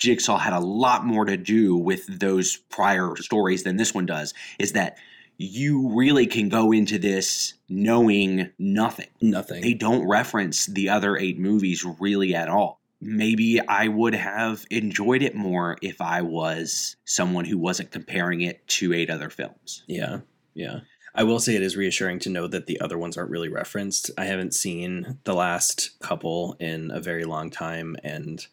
Jigsaw 0.00 0.38
had 0.38 0.54
a 0.54 0.60
lot 0.60 1.04
more 1.04 1.24
to 1.26 1.36
do 1.36 1.76
with 1.76 2.06
those 2.06 2.56
prior 2.56 3.14
stories 3.16 3.62
than 3.62 3.76
this 3.76 3.94
one 3.94 4.06
does 4.06 4.34
is 4.58 4.72
that 4.72 4.96
you 5.36 5.88
really 5.94 6.26
can 6.26 6.48
go 6.48 6.72
into 6.72 6.98
this 6.98 7.54
knowing 7.68 8.50
nothing. 8.58 9.08
Nothing. 9.20 9.62
They 9.62 9.74
don't 9.74 10.08
reference 10.08 10.66
the 10.66 10.88
other 10.88 11.16
eight 11.16 11.38
movies 11.38 11.84
really 11.98 12.34
at 12.34 12.48
all. 12.48 12.80
Maybe 13.00 13.60
I 13.60 13.88
would 13.88 14.14
have 14.14 14.66
enjoyed 14.70 15.22
it 15.22 15.34
more 15.34 15.78
if 15.80 16.00
I 16.00 16.20
was 16.20 16.96
someone 17.04 17.46
who 17.46 17.56
wasn't 17.56 17.90
comparing 17.90 18.42
it 18.42 18.66
to 18.68 18.92
eight 18.92 19.08
other 19.08 19.30
films. 19.30 19.84
Yeah, 19.86 20.20
yeah. 20.54 20.80
I 21.14 21.24
will 21.24 21.40
say 21.40 21.56
it 21.56 21.62
is 21.62 21.76
reassuring 21.76 22.18
to 22.20 22.30
know 22.30 22.46
that 22.46 22.66
the 22.66 22.80
other 22.80 22.98
ones 22.98 23.16
aren't 23.16 23.30
really 23.30 23.48
referenced. 23.48 24.10
I 24.16 24.26
haven't 24.26 24.54
seen 24.54 25.18
the 25.24 25.34
last 25.34 25.98
couple 26.00 26.56
in 26.60 26.90
a 26.90 27.00
very 27.00 27.24
long 27.24 27.50
time, 27.50 27.96
and 28.04 28.46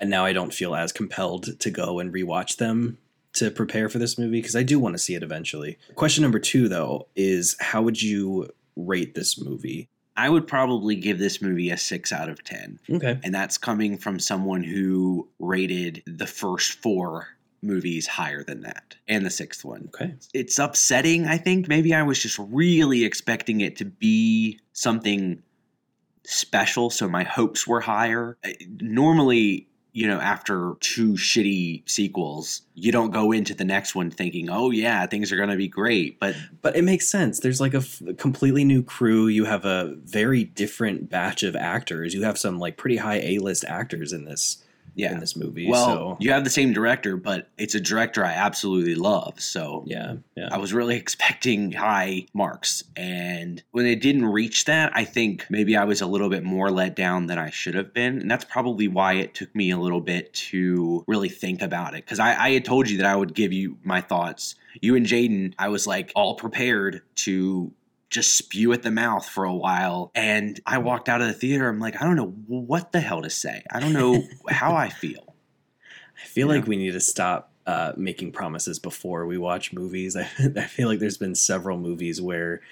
and 0.00 0.10
now 0.10 0.24
I 0.24 0.32
don't 0.32 0.54
feel 0.54 0.74
as 0.74 0.92
compelled 0.92 1.58
to 1.60 1.70
go 1.70 1.98
and 1.98 2.12
rewatch 2.12 2.56
them 2.56 2.98
to 3.34 3.50
prepare 3.50 3.88
for 3.88 3.98
this 3.98 4.18
movie 4.18 4.40
because 4.40 4.56
I 4.56 4.62
do 4.62 4.78
want 4.78 4.94
to 4.94 4.98
see 4.98 5.14
it 5.14 5.22
eventually. 5.22 5.78
Question 5.94 6.22
number 6.22 6.38
two, 6.38 6.68
though, 6.68 7.08
is 7.14 7.56
how 7.60 7.82
would 7.82 8.00
you 8.00 8.48
rate 8.76 9.14
this 9.14 9.40
movie? 9.40 9.88
I 10.16 10.28
would 10.28 10.48
probably 10.48 10.96
give 10.96 11.18
this 11.18 11.40
movie 11.40 11.70
a 11.70 11.76
six 11.76 12.12
out 12.12 12.28
of 12.28 12.42
10. 12.42 12.80
Okay. 12.90 13.20
And 13.22 13.32
that's 13.32 13.56
coming 13.56 13.96
from 13.96 14.18
someone 14.18 14.64
who 14.64 15.28
rated 15.38 16.02
the 16.06 16.26
first 16.26 16.72
four 16.82 17.28
movies 17.62 18.06
higher 18.06 18.42
than 18.42 18.62
that 18.62 18.96
and 19.06 19.24
the 19.24 19.30
sixth 19.30 19.64
one. 19.64 19.88
Okay. 19.94 20.14
It's 20.34 20.58
upsetting, 20.58 21.26
I 21.26 21.38
think. 21.38 21.68
Maybe 21.68 21.94
I 21.94 22.02
was 22.02 22.20
just 22.20 22.38
really 22.38 23.04
expecting 23.04 23.60
it 23.60 23.76
to 23.76 23.84
be 23.84 24.58
something 24.72 25.42
special, 26.24 26.90
so 26.90 27.08
my 27.08 27.24
hopes 27.24 27.66
were 27.66 27.80
higher. 27.80 28.36
Normally, 28.80 29.68
you 29.92 30.06
know, 30.06 30.20
after 30.20 30.74
two 30.80 31.12
shitty 31.12 31.88
sequels, 31.88 32.62
you 32.74 32.92
don't 32.92 33.10
go 33.10 33.32
into 33.32 33.54
the 33.54 33.64
next 33.64 33.94
one 33.94 34.10
thinking, 34.10 34.48
oh, 34.50 34.70
yeah, 34.70 35.06
things 35.06 35.32
are 35.32 35.36
going 35.36 35.48
to 35.48 35.56
be 35.56 35.68
great. 35.68 36.20
But 36.20 36.36
But 36.62 36.76
it 36.76 36.82
makes 36.82 37.08
sense. 37.08 37.40
There's 37.40 37.60
like 37.60 37.74
a, 37.74 37.82
completely 38.14 38.64
new 38.64 38.82
crew. 38.82 39.26
You 39.26 39.44
have 39.46 39.64
a 39.64 39.96
very 40.04 40.44
different 40.44 41.10
batch 41.10 41.42
of 41.42 41.56
actors. 41.56 42.14
You 42.14 42.22
have 42.22 42.38
some 42.38 42.58
like 42.58 42.76
pretty 42.76 42.98
high 42.98 43.20
A 43.20 43.38
list 43.38 43.64
actors 43.64 44.12
in 44.12 44.24
this 44.24 44.62
yeah. 44.98 45.12
in 45.12 45.20
this 45.20 45.36
movie. 45.36 45.68
Well, 45.70 45.86
so 45.86 46.16
you 46.20 46.32
have 46.32 46.44
the 46.44 46.50
same 46.50 46.72
director, 46.72 47.16
but 47.16 47.48
it's 47.56 47.74
a 47.74 47.80
director 47.80 48.24
I 48.24 48.32
absolutely 48.32 48.96
love. 48.96 49.40
So 49.40 49.84
yeah, 49.86 50.16
yeah. 50.36 50.48
I 50.50 50.58
was 50.58 50.72
really 50.72 50.96
expecting 51.04 51.72
high 51.72 52.26
marks. 52.34 52.82
And 52.96 53.62
when 53.70 53.86
it 53.86 54.00
didn't 54.00 54.26
reach 54.26 54.64
that, 54.64 54.90
I 54.94 55.04
think 55.04 55.46
maybe 55.50 55.76
I 55.76 55.84
was 55.84 56.00
a 56.00 56.06
little 56.06 56.28
bit 56.28 56.42
more 56.42 56.70
let 56.70 56.96
down 56.96 57.26
than 57.26 57.38
I 57.38 57.50
should 57.50 57.74
have 57.74 57.94
been. 57.94 58.20
And 58.20 58.30
that's 58.30 58.44
probably 58.44 58.88
why 58.88 59.14
it 59.14 59.34
took 59.34 59.54
me 59.54 59.70
a 59.70 59.78
little 59.78 60.00
bit 60.00 60.32
to 60.34 61.04
really 61.06 61.28
think 61.28 61.62
about 61.62 61.94
it. 61.94 62.04
Because 62.04 62.18
I, 62.18 62.34
I 62.34 62.50
had 62.50 62.64
told 62.64 62.90
you 62.90 62.98
that 62.98 63.06
I 63.06 63.14
would 63.14 63.34
give 63.34 63.52
you 63.52 63.78
my 63.84 64.00
thoughts. 64.00 64.56
You 64.80 64.96
and 64.96 65.06
Jaden, 65.06 65.54
I 65.58 65.68
was 65.68 65.86
like 65.86 66.12
all 66.14 66.34
prepared 66.34 67.02
to 67.16 67.72
just 68.10 68.36
spew 68.36 68.72
at 68.72 68.82
the 68.82 68.90
mouth 68.90 69.28
for 69.28 69.44
a 69.44 69.54
while. 69.54 70.10
And 70.14 70.58
I 70.66 70.78
walked 70.78 71.08
out 71.08 71.20
of 71.20 71.26
the 71.26 71.32
theater. 71.34 71.68
I'm 71.68 71.78
like, 71.80 72.00
I 72.00 72.04
don't 72.04 72.16
know 72.16 72.30
what 72.46 72.92
the 72.92 73.00
hell 73.00 73.22
to 73.22 73.30
say. 73.30 73.62
I 73.70 73.80
don't 73.80 73.92
know 73.92 74.22
how 74.48 74.74
I 74.76 74.88
feel. 74.88 75.34
I 76.22 76.26
feel 76.26 76.48
Yeah. 76.48 76.54
like 76.54 76.66
we 76.66 76.76
need 76.76 76.92
to 76.92 77.00
stop 77.00 77.52
uh, 77.66 77.92
making 77.96 78.32
promises 78.32 78.78
before 78.78 79.26
we 79.26 79.36
watch 79.36 79.72
movies. 79.74 80.16
I, 80.16 80.22
I 80.56 80.64
feel 80.64 80.88
like 80.88 81.00
there's 81.00 81.18
been 81.18 81.34
several 81.34 81.76
movies 81.78 82.20
where 82.20 82.62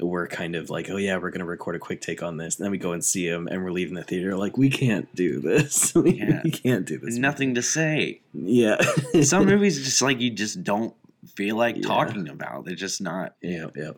we're 0.00 0.26
kind 0.26 0.56
of 0.56 0.68
like, 0.70 0.88
oh 0.90 0.96
yeah, 0.96 1.16
we're 1.16 1.30
gonna 1.30 1.44
record 1.44 1.76
a 1.76 1.78
quick 1.78 2.00
take 2.00 2.22
on 2.24 2.36
this, 2.36 2.56
and 2.56 2.64
then 2.64 2.70
we 2.72 2.78
go 2.78 2.90
and 2.92 3.04
see 3.04 3.28
them, 3.28 3.46
and 3.46 3.62
we're 3.62 3.70
leaving 3.70 3.94
the 3.94 4.02
theater 4.02 4.36
like 4.36 4.56
we 4.58 4.68
can't 4.68 5.12
do 5.14 5.38
this. 5.40 5.94
we, 5.94 6.12
Yeah. 6.14 6.40
we 6.42 6.50
can't 6.50 6.84
do 6.86 6.98
this. 6.98 7.16
Nothing 7.16 7.54
to 7.54 7.62
say. 7.62 8.20
Yeah. 8.32 8.80
Some 9.22 9.46
movies 9.46 9.82
just 9.84 10.02
like 10.02 10.20
you 10.20 10.30
just 10.30 10.64
don't 10.64 10.94
feel 11.36 11.54
like 11.56 11.76
Yeah. 11.76 11.82
talking 11.86 12.28
about. 12.28 12.64
They're 12.64 12.74
just 12.74 13.00
not. 13.00 13.34
Yeah, 13.42 13.66
yeah. 13.76 13.92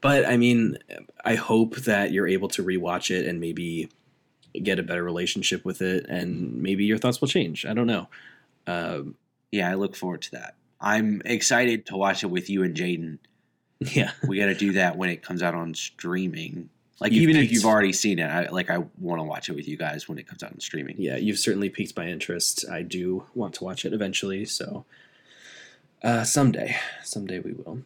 But 0.00 0.26
I 0.26 0.36
mean, 0.36 0.78
I 1.24 1.34
hope 1.34 1.76
that 1.76 2.12
you're 2.12 2.28
able 2.28 2.48
to 2.48 2.64
rewatch 2.64 3.10
it 3.10 3.26
and 3.26 3.40
maybe 3.40 3.88
get 4.62 4.78
a 4.78 4.82
better 4.82 5.02
relationship 5.02 5.64
with 5.64 5.82
it, 5.82 6.06
and 6.08 6.62
maybe 6.62 6.84
your 6.84 6.98
thoughts 6.98 7.20
will 7.20 7.28
change. 7.28 7.66
I 7.66 7.74
don't 7.74 7.86
know. 7.86 8.08
Um, 8.66 9.16
Yeah, 9.50 9.70
I 9.70 9.74
look 9.74 9.96
forward 9.96 10.22
to 10.22 10.30
that. 10.32 10.54
I'm 10.80 11.22
excited 11.24 11.86
to 11.86 11.96
watch 11.96 12.22
it 12.22 12.26
with 12.26 12.50
you 12.50 12.62
and 12.62 12.74
Jaden. 12.74 13.18
yeah, 13.80 14.12
We 14.26 14.38
got 14.38 14.46
to 14.46 14.54
do 14.54 14.72
that 14.72 14.96
when 14.96 15.10
it 15.10 15.22
comes 15.22 15.42
out 15.42 15.54
on 15.54 15.74
streaming. 15.74 16.70
Like 17.00 17.12
You've 17.12 17.28
even 17.28 17.42
if 17.42 17.50
you've 17.50 17.64
already 17.64 17.92
seen 17.92 18.18
it, 18.20 18.26
I 18.26 18.48
like 18.48 18.70
I 18.70 18.78
want 19.00 19.18
to 19.18 19.24
watch 19.24 19.48
it 19.48 19.56
with 19.56 19.66
you 19.66 19.76
guys 19.76 20.08
when 20.08 20.16
it 20.18 20.28
comes 20.28 20.42
out 20.42 20.52
on 20.52 20.60
streaming. 20.60 20.96
yeah. 20.98 21.16
You've 21.16 21.38
certainly 21.38 21.68
piqued 21.68 21.96
my 21.96 22.06
interest. 22.06 22.64
I 22.70 22.82
do 22.82 23.26
want 23.34 23.54
to 23.54 23.64
watch 23.64 23.84
it 23.84 23.92
eventually. 23.92 24.44
So 24.44 24.84
uh, 26.02 26.22
someday, 26.22 26.76
someday 27.02 27.40
we 27.40 27.52
will. 27.52 27.80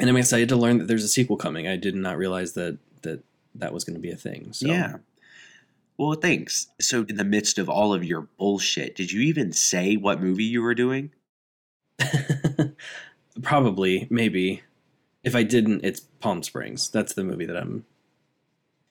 And 0.00 0.08
I'm 0.08 0.16
excited 0.16 0.48
to 0.48 0.56
learn 0.56 0.78
that 0.78 0.88
there's 0.88 1.04
a 1.04 1.08
sequel 1.08 1.36
coming. 1.36 1.68
I 1.68 1.76
did 1.76 1.94
not 1.94 2.16
realize 2.16 2.54
that 2.54 2.78
that 3.02 3.22
that 3.54 3.72
was 3.72 3.84
going 3.84 3.94
to 3.94 4.00
be 4.00 4.10
a 4.10 4.16
thing. 4.16 4.52
So 4.52 4.66
Yeah. 4.66 4.96
Well, 6.00 6.14
thanks. 6.14 6.68
So, 6.80 7.04
in 7.06 7.16
the 7.16 7.24
midst 7.24 7.58
of 7.58 7.68
all 7.68 7.92
of 7.92 8.02
your 8.02 8.22
bullshit, 8.38 8.96
did 8.96 9.12
you 9.12 9.20
even 9.20 9.52
say 9.52 9.96
what 9.96 10.18
movie 10.18 10.44
you 10.44 10.62
were 10.62 10.74
doing? 10.74 11.10
Probably, 13.42 14.08
maybe. 14.08 14.62
If 15.22 15.36
I 15.36 15.42
didn't, 15.42 15.84
it's 15.84 16.00
Palm 16.00 16.42
Springs. 16.42 16.88
That's 16.88 17.12
the 17.12 17.22
movie 17.22 17.44
that 17.44 17.56
I'm 17.56 17.84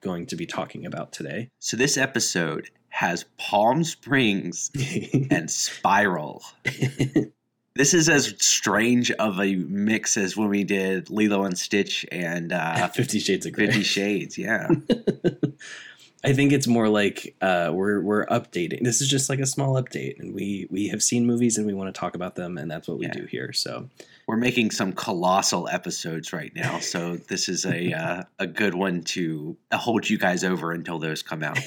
going 0.01 0.28
to 0.28 0.36
be 0.36 0.46
talking 0.46 0.86
about 0.86 1.12
today. 1.12 1.50
So, 1.58 1.75
this 1.75 1.98
episode 1.98 2.70
has 2.89 3.25
Palm 3.39 3.84
Springs 3.84 4.70
and 5.32 5.50
Spiral. 5.50 6.44
This 7.80 7.94
is 7.94 8.10
as 8.10 8.36
strange 8.40 9.10
of 9.12 9.40
a 9.40 9.56
mix 9.56 10.18
as 10.18 10.36
when 10.36 10.50
we 10.50 10.66
did 10.66 11.10
Lilo 11.10 11.46
and 11.46 11.58
Stitch 11.58 12.06
and 12.12 12.52
uh, 12.52 12.88
Fifty 12.94 13.20
Shades 13.20 13.46
of 13.46 13.54
Grey. 13.54 13.68
Fifty 13.68 13.84
Shades. 13.84 14.38
Yeah. 14.38 14.68
I 16.26 16.34
think 16.34 16.52
it's 16.52 16.68
more 16.68 16.90
like 16.90 17.38
uh, 17.40 17.72
we're 17.74 18.02
we're 18.02 18.26
updating. 18.26 18.84
This 18.84 19.00
is 19.00 19.08
just 19.08 19.30
like 19.30 19.40
a 19.40 19.46
small 19.46 19.82
update, 19.82 20.20
and 20.20 20.36
we 20.36 20.68
we 20.70 20.90
have 20.90 21.02
seen 21.02 21.26
movies 21.26 21.58
and 21.58 21.66
we 21.66 21.74
want 21.74 21.96
to 21.96 21.98
talk 21.98 22.16
about 22.16 22.36
them, 22.36 22.58
and 22.58 22.70
that's 22.70 22.86
what 22.90 22.98
we 22.98 23.06
Yeah. 23.06 23.14
do 23.14 23.24
here. 23.24 23.54
So 23.54 23.88
We're 24.28 24.36
making 24.36 24.72
some 24.72 24.92
colossal 24.92 25.70
episodes 25.70 26.34
right 26.34 26.54
now, 26.54 26.80
so 26.80 27.16
this 27.16 27.48
is 27.48 27.66
a 27.66 27.94
uh, 27.98 28.24
a 28.40 28.48
good 28.48 28.74
one 28.74 29.04
to 29.16 29.56
hold 29.72 30.10
you 30.10 30.18
guys 30.18 30.44
over 30.44 30.74
until 30.74 31.00
those 31.00 31.24
come 31.24 31.44
out. 31.44 31.60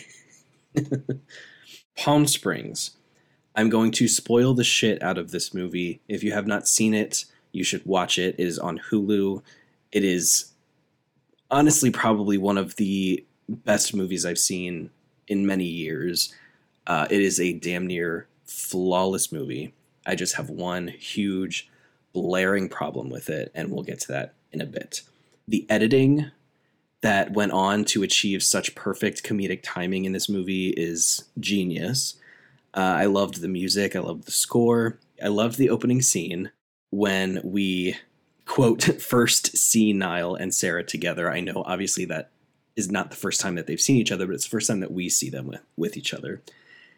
Palm 1.96 2.26
Springs. 2.26 2.90
I'm 3.54 3.68
going 3.68 3.90
to 3.92 4.08
spoil 4.08 4.54
the 4.54 4.64
shit 4.64 5.02
out 5.02 5.18
of 5.18 5.30
this 5.30 5.52
movie. 5.52 6.00
If 6.08 6.22
you 6.22 6.32
have 6.32 6.46
not 6.46 6.66
seen 6.66 6.94
it, 6.94 7.24
you 7.52 7.64
should 7.64 7.84
watch 7.84 8.18
it. 8.18 8.34
It 8.38 8.46
is 8.46 8.58
on 8.58 8.80
Hulu. 8.90 9.42
It 9.92 10.04
is 10.04 10.52
honestly 11.50 11.90
probably 11.90 12.38
one 12.38 12.56
of 12.56 12.76
the 12.76 13.24
best 13.48 13.94
movies 13.94 14.24
I've 14.24 14.38
seen 14.38 14.90
in 15.28 15.46
many 15.46 15.64
years. 15.64 16.34
Uh, 16.86 17.06
it 17.10 17.20
is 17.20 17.38
a 17.38 17.52
damn 17.52 17.86
near 17.86 18.26
flawless 18.46 19.30
movie. 19.30 19.74
I 20.06 20.14
just 20.14 20.34
have 20.36 20.50
one 20.50 20.88
huge, 20.88 21.70
blaring 22.12 22.68
problem 22.68 23.10
with 23.10 23.28
it, 23.28 23.52
and 23.54 23.70
we'll 23.70 23.84
get 23.84 24.00
to 24.00 24.08
that 24.08 24.34
in 24.50 24.60
a 24.60 24.66
bit. 24.66 25.02
The 25.46 25.66
editing 25.68 26.30
that 27.02 27.32
went 27.32 27.52
on 27.52 27.84
to 27.84 28.02
achieve 28.02 28.42
such 28.42 28.74
perfect 28.74 29.22
comedic 29.22 29.60
timing 29.62 30.04
in 30.04 30.12
this 30.12 30.28
movie 30.28 30.70
is 30.70 31.24
genius. 31.38 32.14
Uh, 32.74 32.80
I 32.80 33.04
loved 33.06 33.40
the 33.40 33.48
music. 33.48 33.94
I 33.94 34.00
loved 34.00 34.24
the 34.24 34.32
score. 34.32 34.98
I 35.22 35.28
loved 35.28 35.58
the 35.58 35.70
opening 35.70 36.02
scene 36.02 36.50
when 36.90 37.40
we 37.44 37.96
quote 38.46 38.82
first 39.00 39.56
see 39.56 39.92
Niles 39.92 40.38
and 40.40 40.54
Sarah 40.54 40.84
together. 40.84 41.30
I 41.30 41.40
know 41.40 41.62
obviously 41.66 42.04
that 42.06 42.30
is 42.76 42.90
not 42.90 43.10
the 43.10 43.16
first 43.16 43.40
time 43.40 43.54
that 43.56 43.66
they've 43.66 43.80
seen 43.80 43.96
each 43.96 44.12
other, 44.12 44.26
but 44.26 44.34
it's 44.34 44.44
the 44.44 44.50
first 44.50 44.68
time 44.68 44.80
that 44.80 44.92
we 44.92 45.08
see 45.08 45.28
them 45.28 45.46
with, 45.46 45.60
with 45.76 45.96
each 45.96 46.14
other. 46.14 46.42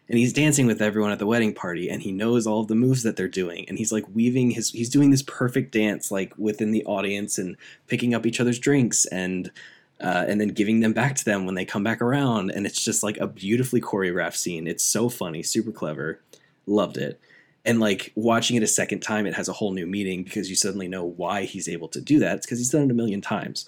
And 0.07 0.19
he's 0.19 0.33
dancing 0.33 0.67
with 0.67 0.81
everyone 0.81 1.11
at 1.11 1.17
the 1.17 1.25
wedding 1.25 1.53
party, 1.53 1.89
and 1.89 2.01
he 2.01 2.11
knows 2.11 2.45
all 2.45 2.61
of 2.61 2.67
the 2.67 2.75
moves 2.75 3.01
that 3.03 3.15
they're 3.15 3.27
doing, 3.27 3.65
and 3.67 3.79
he's 3.79 3.91
like 3.91 4.05
weaving 4.13 4.51
his 4.51 4.69
he's 4.69 4.89
doing 4.89 5.09
this 5.09 5.23
perfect 5.23 5.71
dance 5.71 6.11
like 6.11 6.31
within 6.37 6.69
the 6.69 6.85
audience 6.85 7.39
and 7.39 7.57
picking 7.87 8.13
up 8.13 8.25
each 8.25 8.39
other's 8.39 8.59
drinks 8.59 9.07
and 9.07 9.51
uh, 9.99 10.25
and 10.27 10.41
then 10.41 10.49
giving 10.49 10.81
them 10.81 10.93
back 10.93 11.15
to 11.15 11.25
them 11.25 11.45
when 11.45 11.55
they 11.55 11.65
come 11.65 11.83
back 11.83 12.01
around. 12.01 12.51
And 12.51 12.65
it's 12.65 12.83
just 12.83 13.03
like 13.03 13.17
a 13.17 13.27
beautifully 13.27 13.81
choreographed 13.81 14.35
scene. 14.35 14.67
It's 14.67 14.83
so 14.83 15.09
funny, 15.09 15.41
super 15.41 15.71
clever. 15.71 16.19
Loved 16.65 16.97
it. 16.97 17.19
And 17.63 17.79
like 17.79 18.11
watching 18.15 18.57
it 18.57 18.63
a 18.63 18.67
second 18.67 18.99
time, 18.99 19.25
it 19.25 19.33
has 19.35 19.47
a 19.47 19.53
whole 19.53 19.71
new 19.71 19.87
meaning 19.87 20.23
because 20.23 20.49
you 20.49 20.55
suddenly 20.55 20.87
know 20.87 21.03
why 21.03 21.43
he's 21.43 21.67
able 21.67 21.87
to 21.89 22.01
do 22.01 22.19
that. 22.19 22.37
It's 22.37 22.45
because 22.45 22.59
he's 22.59 22.69
done 22.69 22.83
it 22.83 22.91
a 22.91 22.95
million 22.95 23.21
times. 23.21 23.67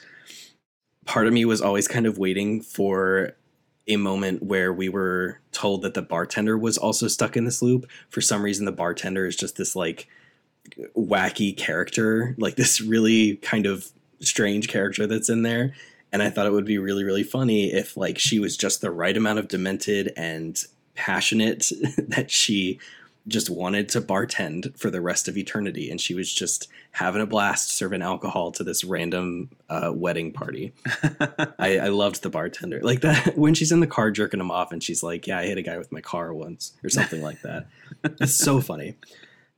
Part 1.05 1.27
of 1.27 1.33
me 1.33 1.45
was 1.45 1.61
always 1.61 1.87
kind 1.87 2.05
of 2.05 2.17
waiting 2.17 2.61
for 2.61 3.35
a 3.87 3.95
moment 3.95 4.43
where 4.43 4.73
we 4.73 4.89
were 4.89 5.39
told 5.53 5.81
that 5.81 5.93
the 5.93 6.01
bartender 6.01 6.57
was 6.57 6.77
also 6.77 7.07
stuck 7.07 7.37
in 7.37 7.45
this 7.45 7.61
loop. 7.61 7.89
For 8.09 8.19
some 8.19 8.43
reason, 8.43 8.65
the 8.65 8.71
bartender 8.73 9.25
is 9.25 9.37
just 9.37 9.55
this 9.55 9.75
like 9.75 10.09
wacky 10.95 11.55
character, 11.55 12.35
like 12.37 12.57
this 12.57 12.81
really 12.81 13.37
kind 13.37 13.65
of 13.65 13.89
strange 14.19 14.67
character 14.67 15.07
that's 15.07 15.29
in 15.29 15.43
there 15.43 15.73
and 16.11 16.23
I 16.23 16.29
thought 16.29 16.45
it 16.45 16.53
would 16.53 16.65
be 16.65 16.77
really 16.77 17.03
really 17.03 17.23
funny 17.23 17.73
if 17.73 17.97
like 17.97 18.17
she 18.17 18.39
was 18.39 18.57
just 18.57 18.81
the 18.81 18.91
right 18.91 19.15
amount 19.15 19.39
of 19.39 19.47
demented 19.47 20.13
and 20.15 20.63
passionate 20.95 21.71
that 21.97 22.31
she 22.31 22.79
just 23.27 23.49
wanted 23.49 23.89
to 23.89 24.01
bartend 24.01 24.77
for 24.77 24.89
the 24.89 25.01
rest 25.01 25.27
of 25.27 25.37
eternity. 25.37 25.91
And 25.91 25.99
she 25.99 26.13
was 26.13 26.33
just 26.33 26.69
having 26.91 27.21
a 27.21 27.25
blast 27.25 27.69
serving 27.69 28.01
alcohol 28.01 28.51
to 28.53 28.63
this 28.63 28.83
random 28.83 29.49
uh, 29.69 29.91
wedding 29.93 30.31
party. 30.31 30.73
I, 31.59 31.79
I 31.79 31.87
loved 31.89 32.23
the 32.23 32.29
bartender. 32.29 32.79
Like 32.81 33.01
that 33.01 33.37
when 33.37 33.53
she's 33.53 33.71
in 33.71 33.81
the 33.81 33.87
car 33.87 34.11
jerking 34.11 34.39
him 34.39 34.51
off 34.51 34.71
and 34.71 34.81
she's 34.81 35.03
like 35.03 35.27
yeah 35.27 35.39
i 35.39 35.45
hit 35.45 35.57
a 35.57 35.61
guy 35.61 35.77
with 35.77 35.91
my 35.91 36.01
car 36.01 36.33
once 36.33 36.73
or 36.83 36.89
something 36.89 37.21
like 37.21 37.41
that. 37.41 37.67
It's 38.03 38.33
so 38.33 38.61
funny 38.61 38.95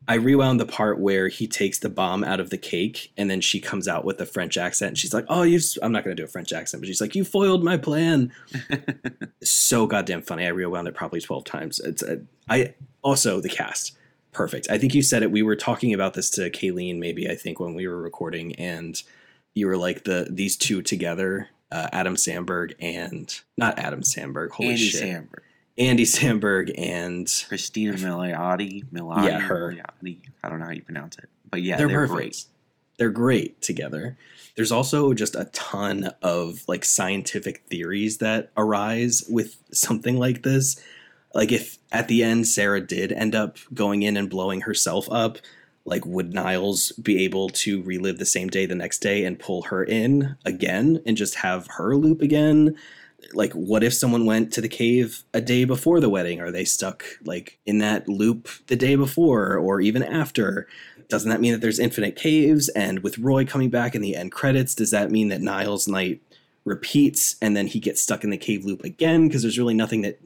I 0.09 0.15
rewound 0.15 0.59
the 0.59 0.65
part 0.65 0.99
where 0.99 1.27
he 1.27 1.45
takes 1.45 1.77
the 1.77 1.89
bomb 1.89 2.23
out 2.23 2.39
of 2.39 2.49
the 2.49 2.57
cake 2.57 3.13
and 3.15 3.29
then 3.29 3.41
she 3.41 3.59
comes 3.59 3.87
out 3.87 4.03
with 4.03 4.19
a 4.19 4.25
French 4.25 4.57
accent 4.57 4.89
and 4.89 4.97
she's 4.97 5.13
like, 5.13 5.25
"Oh, 5.29 5.43
you 5.43 5.59
I'm 5.83 5.91
not 5.91 6.03
going 6.03 6.15
to 6.15 6.19
do 6.19 6.25
a 6.25 6.27
French 6.27 6.51
accent, 6.51 6.81
but 6.81 6.87
she's 6.87 6.99
like, 6.99 7.13
"You 7.13 7.23
foiled 7.23 7.63
my 7.63 7.77
plan." 7.77 8.31
so 9.43 9.85
goddamn 9.85 10.23
funny. 10.23 10.47
I 10.47 10.49
rewound 10.49 10.87
it 10.87 10.95
probably 10.95 11.21
12 11.21 11.43
times. 11.43 11.79
It's 11.79 12.01
a, 12.01 12.21
I 12.49 12.73
also 13.03 13.39
the 13.39 13.49
cast. 13.49 13.95
Perfect. 14.31 14.67
I 14.71 14.79
think 14.79 14.95
you 14.95 15.03
said 15.03 15.21
it. 15.21 15.31
We 15.31 15.43
were 15.43 15.55
talking 15.55 15.93
about 15.93 16.15
this 16.15 16.31
to 16.31 16.49
Kayleen 16.49 16.97
maybe 16.97 17.29
I 17.29 17.35
think 17.35 17.59
when 17.59 17.75
we 17.75 17.87
were 17.87 18.01
recording 18.01 18.55
and 18.55 18.99
you 19.53 19.67
were 19.67 19.77
like 19.77 20.05
the 20.05 20.25
these 20.27 20.57
two 20.57 20.81
together, 20.81 21.49
uh, 21.71 21.87
Adam 21.91 22.17
Sandberg 22.17 22.73
and 22.79 23.39
not 23.57 23.77
Adam 23.77 24.01
Sandberg. 24.01 24.53
Holy 24.53 24.69
Andy 24.69 24.85
shit. 24.85 25.03
Samberg, 25.03 25.43
Andy 25.79 26.03
Samberg 26.03 26.73
and 26.77 27.27
Christina 27.47 27.93
Milioti, 27.93 28.83
Milioti, 28.91 29.25
Yeah, 29.25 29.39
her. 29.39 29.71
Milioti. 29.71 30.19
I 30.43 30.49
don't 30.49 30.59
know 30.59 30.65
how 30.65 30.71
you 30.71 30.83
pronounce 30.83 31.17
it, 31.17 31.29
but 31.49 31.61
yeah, 31.61 31.77
they're, 31.77 31.87
they're, 31.87 32.07
perfect. 32.07 32.15
great. 32.15 32.45
They're 32.97 33.09
great 33.09 33.61
together. 33.61 34.17
There's 34.57 34.73
also 34.73 35.13
just 35.13 35.35
a 35.35 35.45
ton 35.53 36.11
of 36.21 36.65
like 36.67 36.83
scientific 36.83 37.63
theories 37.69 38.17
that 38.17 38.51
arise 38.57 39.23
with 39.29 39.55
something 39.71 40.17
like 40.17 40.43
this. 40.43 40.83
Like 41.33 41.53
if 41.53 41.77
at 41.93 42.09
the 42.09 42.23
end 42.23 42.47
Sarah 42.47 42.81
did 42.81 43.13
end 43.13 43.35
up 43.35 43.57
going 43.73 44.03
in 44.03 44.17
and 44.17 44.29
blowing 44.29 44.61
herself 44.61 45.07
up, 45.09 45.37
like 45.85 46.05
would 46.05 46.33
Niles 46.33 46.91
be 46.93 47.23
able 47.23 47.47
to 47.49 47.81
relive 47.83 48.17
the 48.17 48.25
same 48.25 48.49
day 48.49 48.65
the 48.65 48.75
next 48.75 48.99
day 48.99 49.23
and 49.23 49.39
pull 49.39 49.61
her 49.63 49.83
in 49.83 50.35
again 50.45 51.01
and 51.05 51.15
just 51.15 51.35
have 51.35 51.67
her 51.77 51.95
loop 51.95 52.21
again? 52.21 52.75
Like 53.33 53.53
what 53.53 53.83
if 53.83 53.93
someone 53.93 54.25
went 54.25 54.53
to 54.53 54.61
the 54.61 54.69
cave 54.69 55.23
a 55.33 55.41
day 55.41 55.63
before 55.65 55.99
the 55.99 56.09
wedding? 56.09 56.39
Are 56.39 56.51
they 56.51 56.65
stuck 56.65 57.03
like 57.23 57.59
in 57.65 57.79
that 57.79 58.07
loop 58.07 58.49
the 58.67 58.75
day 58.75 58.95
before 58.95 59.57
or 59.57 59.81
even 59.81 60.03
after? 60.03 60.67
doesn't 61.09 61.29
that 61.29 61.41
mean 61.41 61.51
that 61.51 61.61
there's 61.61 61.79
infinite 61.79 62.15
caves? 62.15 62.69
And 62.69 62.99
with 62.99 63.17
Roy 63.17 63.43
coming 63.43 63.69
back 63.69 63.95
in 63.95 64.01
the 64.01 64.15
end 64.15 64.31
credits, 64.31 64.75
does 64.75 64.91
that 64.91 65.11
mean 65.11 65.27
that 65.29 65.41
Niles' 65.41 65.87
night 65.87 66.21
repeats 66.65 67.35
and 67.41 67.57
then 67.57 67.67
he 67.67 67.79
gets 67.79 68.01
stuck 68.01 68.23
in 68.23 68.29
the 68.29 68.37
cave 68.37 68.63
loop 68.63 68.83
again? 68.83 69.27
Because 69.27 69.41
there's 69.41 69.57
really 69.57 69.73
nothing 69.73 70.01
that 70.03 70.21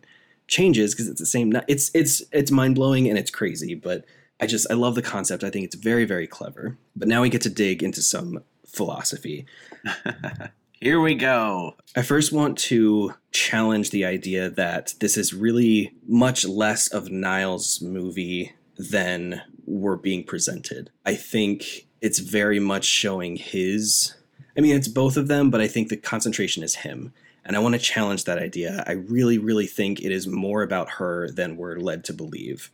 changes 0.48 0.94
because 0.94 1.08
it's 1.08 1.22
the 1.22 1.26
same. 1.26 1.54
It's 1.68 1.90
it's 1.96 2.22
it's 2.32 2.52
mind 2.52 2.76
blowing 2.76 3.08
and 3.08 3.18
it's 3.18 3.32
crazy, 3.32 3.74
but 3.76 4.06
I 4.42 4.46
just 4.46 4.68
I 4.70 4.74
love 4.74 4.96
the 4.96 5.02
concept. 5.02 5.44
I 5.44 5.50
think 5.50 5.66
it's 5.66 5.76
very 5.76 6.04
very 6.04 6.28
clever. 6.28 6.78
But 6.96 7.08
now 7.08 7.22
we 7.22 7.30
get 7.30 7.42
to 7.44 7.50
dig 7.50 7.82
into 7.82 8.02
some 8.02 8.44
philosophy. 8.68 9.46
Here 10.84 11.00
we 11.00 11.16
go. 11.16 11.78
I 11.96 12.02
first 12.02 12.34
want 12.34 12.58
to 12.58 13.14
challenge 13.32 13.92
the 13.92 14.04
idea 14.04 14.50
that 14.50 14.96
this 15.00 15.16
is 15.16 15.34
really 15.34 15.94
much 16.06 16.44
less 16.44 16.90
of 16.90 17.10
Niles' 17.10 17.82
movie 17.82 18.52
than 18.78 19.44
we're 19.66 19.96
being 19.96 20.26
presented. 20.26 20.90
I 21.06 21.16
think 21.16 21.88
it's 22.02 22.20
very 22.20 22.60
much 22.60 22.84
showing 22.84 23.38
his. 23.38 24.14
I 24.58 24.60
mean, 24.60 24.76
it's 24.76 24.90
both 24.90 25.16
of 25.16 25.30
them, 25.30 25.50
but 25.50 25.62
I 25.62 25.70
think 25.70 25.88
the 25.88 25.96
concentration 25.96 26.64
is 26.64 26.76
him. 26.76 27.14
And 27.46 27.56
I 27.56 27.60
want 27.60 27.76
to 27.76 27.80
challenge 27.80 28.26
that 28.26 28.38
idea. 28.38 28.84
I 28.86 28.92
really, 28.92 29.38
really 29.38 29.68
think 29.68 30.02
it 30.02 30.12
is 30.12 30.28
more 30.28 30.64
about 30.64 30.90
her 31.00 31.32
than 31.32 31.56
we're 31.56 31.78
led 31.78 32.04
to 32.04 32.14
believe. 32.14 32.72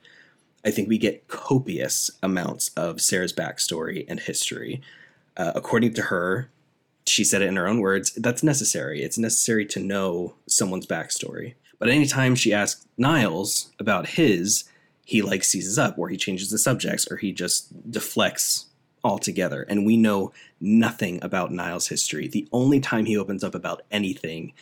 I 0.65 0.71
think 0.71 0.89
we 0.89 0.97
get 0.97 1.27
copious 1.27 2.09
amounts 2.23 2.69
of 2.69 3.01
Sarah's 3.01 3.33
backstory 3.33 4.05
and 4.09 4.19
history. 4.19 4.81
Uh, 5.37 5.51
according 5.53 5.93
to 5.93 6.01
her, 6.01 6.49
she 7.09 7.23
said 7.23 7.41
it 7.41 7.47
in 7.47 7.55
her 7.55 7.67
own 7.67 7.79
words 7.79 8.11
that's 8.13 8.43
necessary. 8.43 9.01
It's 9.01 9.17
necessary 9.17 9.65
to 9.67 9.79
know 9.79 10.35
someone's 10.47 10.87
backstory. 10.87 11.55
But 11.79 11.89
anytime 11.89 12.35
she 12.35 12.53
asks 12.53 12.85
Niles 12.97 13.71
about 13.79 14.07
his, 14.07 14.65
he 15.05 15.21
like 15.21 15.43
seizes 15.43 15.79
up, 15.79 15.97
or 15.97 16.09
he 16.09 16.17
changes 16.17 16.49
the 16.49 16.57
subjects, 16.57 17.09
or 17.09 17.17
he 17.17 17.31
just 17.31 17.91
deflects 17.91 18.67
altogether. 19.03 19.63
And 19.63 19.85
we 19.85 19.97
know 19.97 20.33
nothing 20.59 21.19
about 21.23 21.51
Niles' 21.51 21.87
history. 21.87 22.27
The 22.27 22.47
only 22.51 22.79
time 22.79 23.05
he 23.05 23.17
opens 23.17 23.43
up 23.43 23.55
about 23.55 23.81
anything 23.91 24.53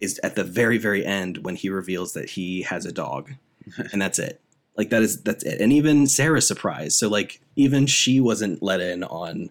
is 0.00 0.18
at 0.24 0.34
the 0.34 0.44
very, 0.44 0.78
very 0.78 1.04
end 1.04 1.38
when 1.38 1.56
he 1.56 1.68
reveals 1.68 2.14
that 2.14 2.30
he 2.30 2.62
has 2.62 2.86
a 2.86 2.92
dog. 2.92 3.32
and 3.92 4.00
that's 4.00 4.18
it. 4.18 4.40
Like 4.76 4.90
that 4.90 5.02
is 5.02 5.22
that's 5.22 5.44
it. 5.44 5.60
And 5.60 5.72
even 5.72 6.06
Sarah's 6.06 6.48
surprised. 6.48 6.96
So 6.98 7.08
like 7.08 7.40
even 7.56 7.86
she 7.86 8.20
wasn't 8.20 8.62
let 8.62 8.80
in 8.80 9.04
on 9.04 9.50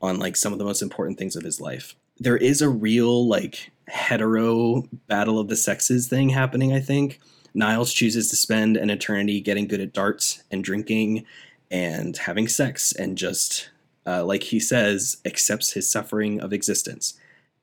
on 0.00 0.18
like 0.18 0.36
some 0.36 0.52
of 0.52 0.58
the 0.58 0.64
most 0.64 0.82
important 0.82 1.18
things 1.18 1.36
of 1.36 1.44
his 1.44 1.60
life. 1.60 1.94
There 2.18 2.36
is 2.36 2.60
a 2.62 2.68
real 2.68 3.26
like 3.26 3.70
hetero 3.88 4.84
battle 5.08 5.38
of 5.38 5.48
the 5.48 5.56
sexes 5.56 6.08
thing 6.08 6.28
happening, 6.28 6.72
I 6.72 6.80
think. 6.80 7.20
Niles 7.54 7.92
chooses 7.92 8.28
to 8.30 8.36
spend 8.36 8.76
an 8.76 8.90
eternity 8.90 9.40
getting 9.40 9.66
good 9.66 9.80
at 9.80 9.92
darts 9.92 10.42
and 10.50 10.62
drinking 10.62 11.24
and 11.70 12.16
having 12.16 12.48
sex 12.48 12.92
and 12.92 13.18
just 13.18 13.70
uh, 14.06 14.24
like 14.24 14.44
he 14.44 14.60
says 14.60 15.18
accepts 15.24 15.72
his 15.72 15.90
suffering 15.90 16.40
of 16.40 16.52
existence. 16.52 17.14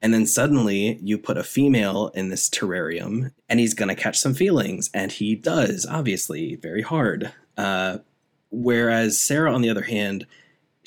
And 0.02 0.14
then 0.14 0.26
suddenly 0.26 1.00
you 1.02 1.18
put 1.18 1.38
a 1.38 1.44
female 1.44 2.10
in 2.10 2.30
this 2.30 2.50
terrarium 2.50 3.32
and 3.50 3.60
he's 3.60 3.74
going 3.74 3.90
to 3.90 4.02
catch 4.02 4.18
some 4.18 4.34
feelings. 4.34 4.90
And 4.94 5.12
he 5.12 5.36
does, 5.36 5.86
obviously, 5.90 6.56
very 6.56 6.84
hard. 6.84 7.34
Uh, 7.58 8.00
whereas 8.52 9.20
Sarah, 9.20 9.54
on 9.54 9.62
the 9.62 9.70
other 9.70 9.82
hand, 9.82 10.28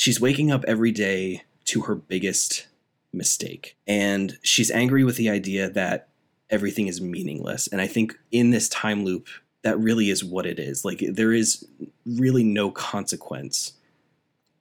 she's 0.01 0.19
waking 0.19 0.51
up 0.51 0.65
every 0.67 0.91
day 0.91 1.43
to 1.67 1.83
her 1.83 1.95
biggest 1.95 2.67
mistake. 3.13 3.77
And 3.87 4.39
she's 4.43 4.71
angry 4.71 5.05
with 5.05 5.17
the 5.19 5.29
idea 5.29 5.69
that 5.69 6.09
everything 6.49 6.87
is 6.87 7.03
meaningless. 7.03 7.67
And 7.67 7.83
I 7.83 7.87
think 7.87 8.19
in 8.33 8.49
this 8.49 8.67
time 8.71 9.05
loop, 9.05 9.29
that 9.61 9.79
really 9.79 10.09
is 10.09 10.25
what 10.25 10.47
it 10.47 10.59
is. 10.59 10.87
Like, 10.87 11.05
there 11.07 11.35
is 11.35 11.67
really 12.07 12.43
no 12.43 12.71
consequence 12.71 13.75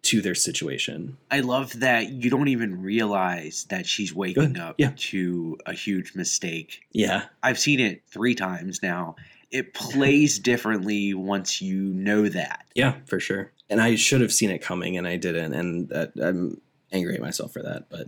to 0.01 0.19
their 0.21 0.35
situation. 0.35 1.15
I 1.31 1.39
love 1.39 1.79
that 1.79 2.09
you 2.09 2.29
don't 2.29 2.49
even 2.49 2.81
realize 2.81 3.65
that 3.69 3.85
she's 3.85 4.13
waking 4.13 4.57
up 4.57 4.75
Yeah. 4.77 4.91
to 4.97 5.57
a 5.65 5.71
huge 5.71 6.15
mistake. 6.15 6.81
Yeah. 6.91 7.27
I've 7.41 7.59
seen 7.59 7.79
it 7.79 8.01
three 8.11 8.35
times 8.35 8.83
now. 8.83 9.15
It 9.51 9.73
plays 9.73 10.37
differently 10.37 11.13
once 11.13 11.61
you 11.61 11.77
know 11.93 12.27
that. 12.27 12.65
Yeah, 12.75 12.95
for 13.05 13.21
sure. 13.21 13.53
And 13.69 13.81
I 13.81 13.95
should 13.95 14.21
have 14.21 14.33
seen 14.33 14.49
it 14.49 14.59
coming 14.59 14.97
and 14.97 15.07
I 15.07 15.15
didn't. 15.17 15.53
And 15.53 15.89
that, 15.89 16.11
I'm 16.21 16.59
angry 16.91 17.15
at 17.15 17.21
myself 17.21 17.53
for 17.53 17.61
that. 17.61 17.87
But 17.89 18.07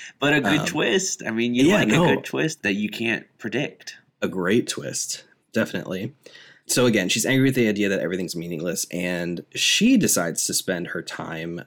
but 0.18 0.34
a 0.34 0.40
good 0.40 0.60
Um, 0.60 0.66
twist. 0.66 1.22
I 1.24 1.30
mean, 1.30 1.54
you 1.54 1.66
yeah, 1.66 1.76
like 1.76 1.88
no. 1.88 2.04
a 2.04 2.16
good 2.16 2.24
twist 2.24 2.62
that 2.64 2.74
you 2.74 2.88
can't 2.88 3.26
predict. 3.38 3.96
a 4.20 4.28
great 4.28 4.66
twist. 4.68 5.24
Definitely. 5.52 6.12
So 6.66 6.86
again, 6.86 7.08
she's 7.08 7.26
angry 7.26 7.48
with 7.48 7.54
the 7.56 7.68
idea 7.68 7.88
that 7.88 8.00
everything's 8.00 8.34
meaningless, 8.36 8.86
and 8.92 9.44
she 9.54 9.96
decides 9.96 10.46
to 10.46 10.54
spend 10.54 10.88
her 10.88 11.02
time 11.02 11.62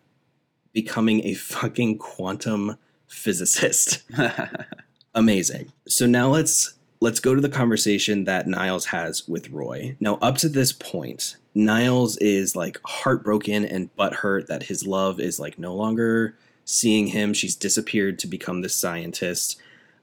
becoming 0.73 1.25
a 1.25 1.33
fucking 1.35 1.97
quantum 1.99 2.77
physicist. 3.07 4.03
Amazing. 5.13 5.71
So 5.87 6.05
now 6.05 6.29
let's 6.29 6.74
let's 7.05 7.19
go 7.19 7.35
to 7.35 7.41
the 7.41 7.47
conversation 7.47 8.23
that 8.23 8.47
Niles 8.47 8.85
has 8.85 9.27
with 9.27 9.51
Roy. 9.51 9.95
Now, 9.99 10.15
up 10.23 10.37
to 10.37 10.49
this 10.49 10.73
point, 10.73 11.37
Niles 11.53 12.17
is 12.17 12.55
like 12.55 12.79
heartbroken 12.83 13.63
and 13.63 13.95
butthurt 13.95 14.47
that 14.47 14.63
his 14.63 14.87
love 14.87 15.19
is 15.19 15.39
like 15.39 15.59
no 15.59 15.75
longer 15.75 16.35
seeing 16.65 17.05
him. 17.05 17.35
She's 17.35 17.55
disappeared 17.55 18.17
to 18.19 18.27
become 18.27 18.61
this 18.63 18.73
scientist, 18.73 19.61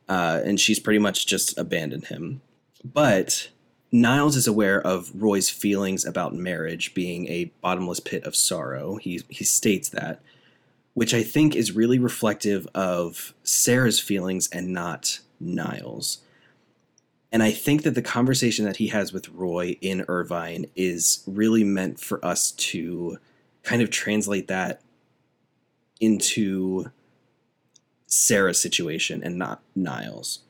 uh, 0.09 0.43
and 0.45 0.61
she's 0.61 0.79
pretty 0.79 1.01
much 1.01 1.27
just 1.27 1.59
abandoned 1.59 2.05
him. 2.05 2.41
But 2.85 3.49
Niles 3.91 4.37
is 4.37 4.47
aware 4.47 4.81
of 4.81 5.11
Roy's 5.13 5.51
feelings 5.51 6.05
about 6.05 6.37
marriage 6.37 6.95
being 6.95 7.27
a 7.27 7.51
bottomless 7.63 7.99
pit 7.99 8.23
of 8.23 8.37
sorrow. 8.37 8.95
He 8.95 9.23
he 9.29 9.43
states 9.43 9.89
that, 9.89 10.21
which 10.95 11.15
I 11.15 11.25
think 11.25 11.57
is 11.57 11.73
really 11.73 11.99
reflective 11.99 12.69
of 12.77 13.35
Sarah's 13.43 13.99
feelings 13.99 14.49
and 14.53 14.69
not 14.69 15.19
Niles. 15.41 16.19
And 17.33 17.43
I 17.43 17.51
think 17.51 17.83
that 17.83 17.95
the 17.95 18.03
conversation 18.03 18.65
that 18.67 18.77
he 18.77 18.89
has 18.89 19.13
with 19.13 19.29
Roy 19.31 19.79
in 19.81 20.05
Irvine 20.07 20.67
is 20.77 21.25
really 21.27 21.65
meant 21.65 21.99
for 21.99 22.25
us 22.25 22.53
to 22.53 23.19
kind 23.63 23.81
of 23.81 23.91
translate 23.91 24.49
that 24.49 24.83
into 26.01 26.91
Sarah's 28.07 28.61
situation 28.61 29.23
and 29.25 29.39
not 29.39 29.63
Niles 29.75 30.41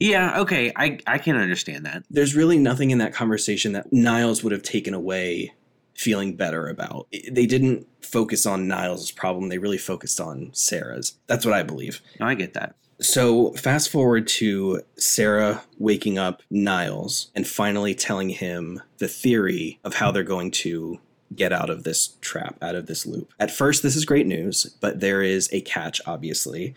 yeah, 0.00 0.40
okay, 0.40 0.72
I 0.74 0.98
I 1.06 1.18
can 1.18 1.36
understand 1.36 1.84
that. 1.84 2.02
there's 2.10 2.34
really 2.34 2.58
nothing 2.58 2.90
in 2.90 2.98
that 2.98 3.12
conversation 3.12 3.72
that 3.72 3.92
Niles 3.92 4.42
would 4.42 4.52
have 4.52 4.62
taken 4.62 4.94
away 4.94 5.52
feeling 5.94 6.34
better 6.34 6.68
about. 6.68 7.06
They 7.30 7.44
didn't 7.44 7.86
focus 8.00 8.46
on 8.46 8.66
Niles' 8.66 9.10
problem, 9.10 9.50
they 9.50 9.58
really 9.58 9.78
focused 9.78 10.18
on 10.18 10.50
Sarah's. 10.52 11.18
That's 11.26 11.44
what 11.44 11.54
I 11.54 11.62
believe. 11.62 12.00
No, 12.18 12.26
I 12.26 12.34
get 12.34 12.54
that. 12.54 12.74
So, 13.02 13.52
fast 13.52 13.88
forward 13.88 14.28
to 14.28 14.82
Sarah 14.98 15.62
waking 15.78 16.18
up 16.18 16.42
Niles 16.50 17.30
and 17.34 17.46
finally 17.46 17.94
telling 17.94 18.28
him 18.28 18.82
the 18.98 19.08
theory 19.08 19.78
of 19.84 19.94
how 19.94 20.10
they're 20.10 20.22
going 20.22 20.50
to 20.50 21.00
get 21.34 21.50
out 21.50 21.70
of 21.70 21.84
this 21.84 22.16
trap, 22.20 22.56
out 22.60 22.74
of 22.74 22.86
this 22.86 23.06
loop. 23.06 23.32
At 23.40 23.50
first, 23.50 23.82
this 23.82 23.96
is 23.96 24.04
great 24.04 24.26
news, 24.26 24.64
but 24.80 25.00
there 25.00 25.22
is 25.22 25.48
a 25.50 25.62
catch, 25.62 26.02
obviously. 26.06 26.74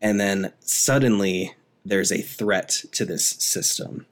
And 0.00 0.18
then 0.18 0.50
suddenly, 0.60 1.54
there's 1.84 2.10
a 2.10 2.22
threat 2.22 2.82
to 2.92 3.04
this 3.04 3.26
system. 3.26 4.06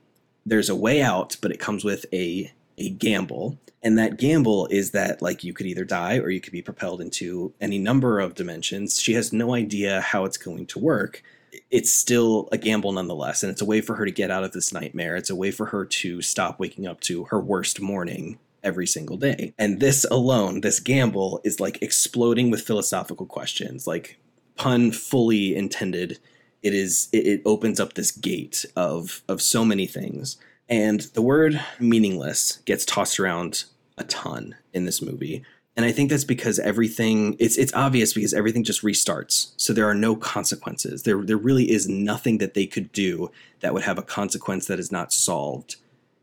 There's 0.44 0.68
a 0.68 0.76
way 0.76 1.00
out, 1.00 1.38
but 1.40 1.50
it 1.50 1.60
comes 1.60 1.82
with 1.82 2.04
a, 2.12 2.52
a 2.76 2.90
gamble. 2.90 3.56
And 3.82 3.96
that 3.96 4.18
gamble 4.18 4.66
is 4.66 4.90
that, 4.90 5.22
like, 5.22 5.44
you 5.44 5.54
could 5.54 5.66
either 5.66 5.84
die 5.86 6.18
or 6.18 6.28
you 6.28 6.42
could 6.42 6.52
be 6.52 6.60
propelled 6.60 7.00
into 7.00 7.54
any 7.58 7.78
number 7.78 8.20
of 8.20 8.34
dimensions. 8.34 9.00
She 9.00 9.14
has 9.14 9.32
no 9.32 9.54
idea 9.54 10.02
how 10.02 10.26
it's 10.26 10.36
going 10.36 10.66
to 10.66 10.78
work. 10.78 11.22
It's 11.70 11.92
still 11.92 12.48
a 12.52 12.58
gamble 12.58 12.92
nonetheless. 12.92 13.42
And 13.42 13.50
it's 13.50 13.62
a 13.62 13.66
way 13.66 13.80
for 13.80 13.94
her 13.96 14.04
to 14.04 14.10
get 14.10 14.30
out 14.30 14.44
of 14.44 14.52
this 14.52 14.72
nightmare. 14.72 15.16
It's 15.16 15.30
a 15.30 15.36
way 15.36 15.50
for 15.50 15.66
her 15.66 15.84
to 15.84 16.22
stop 16.22 16.58
waking 16.58 16.86
up 16.86 17.00
to 17.02 17.24
her 17.24 17.40
worst 17.40 17.80
morning 17.80 18.38
every 18.62 18.86
single 18.86 19.16
day. 19.16 19.54
And 19.58 19.80
this 19.80 20.04
alone, 20.10 20.60
this 20.60 20.80
gamble, 20.80 21.40
is 21.44 21.60
like 21.60 21.82
exploding 21.82 22.50
with 22.50 22.66
philosophical 22.66 23.26
questions, 23.26 23.86
like 23.86 24.18
pun 24.56 24.92
fully 24.92 25.54
intended. 25.54 26.18
It 26.62 26.74
is 26.74 27.08
it, 27.12 27.26
it 27.26 27.42
opens 27.44 27.80
up 27.80 27.94
this 27.94 28.10
gate 28.10 28.64
of 28.76 29.22
of 29.28 29.40
so 29.40 29.64
many 29.64 29.86
things. 29.86 30.36
And 30.68 31.00
the 31.14 31.22
word 31.22 31.60
meaningless 31.80 32.58
gets 32.66 32.84
tossed 32.84 33.18
around 33.18 33.64
a 33.96 34.04
ton 34.04 34.56
in 34.72 34.84
this 34.84 35.00
movie. 35.00 35.44
And 35.78 35.86
I 35.86 35.92
think 35.92 36.10
that's 36.10 36.24
because 36.24 36.58
everything 36.58 37.36
it's 37.38 37.56
it's 37.56 37.72
obvious 37.72 38.12
because 38.12 38.34
everything 38.34 38.64
just 38.64 38.82
restarts. 38.82 39.52
So 39.56 39.72
there 39.72 39.88
are 39.88 39.94
no 39.94 40.16
consequences. 40.16 41.04
There 41.04 41.22
there 41.22 41.36
really 41.36 41.70
is 41.70 41.88
nothing 41.88 42.38
that 42.38 42.54
they 42.54 42.66
could 42.66 42.90
do 42.90 43.30
that 43.60 43.72
would 43.72 43.84
have 43.84 43.96
a 43.96 44.02
consequence 44.02 44.66
that 44.66 44.80
is 44.80 44.90
not 44.90 45.12
solved 45.12 45.76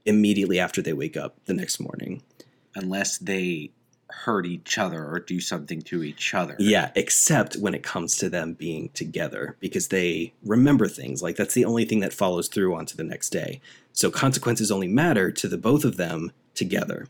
immediately 0.03 0.59
after 0.59 0.81
they 0.81 0.91
wake 0.91 1.15
up 1.15 1.37
the 1.45 1.53
next 1.53 1.79
morning. 1.79 2.21
Unless 2.75 3.19
they 3.19 3.71
hurt 4.09 4.45
each 4.45 4.77
other 4.77 5.07
or 5.07 5.19
do 5.19 5.39
something 5.39 5.81
to 5.83 6.03
each 6.03 6.33
other. 6.33 6.57
Yeah, 6.59 6.91
except 6.95 7.55
when 7.55 7.73
it 7.73 7.81
comes 7.81 8.17
to 8.17 8.29
them 8.29 8.55
being 8.55 8.89
together 8.89 9.55
because 9.61 9.87
they 9.87 10.33
remember 10.43 10.89
things. 10.89 11.23
Like 11.23 11.37
that's 11.37 11.53
the 11.53 11.63
only 11.63 11.85
thing 11.85 12.01
that 12.01 12.11
follows 12.11 12.49
through 12.49 12.75
onto 12.75 12.97
the 12.97 13.05
next 13.05 13.29
day. 13.29 13.61
So 13.93 14.11
consequences 14.11 14.69
only 14.69 14.89
matter 14.89 15.31
to 15.31 15.47
the 15.47 15.57
both 15.57 15.85
of 15.85 15.95
them 15.95 16.33
together, 16.55 17.07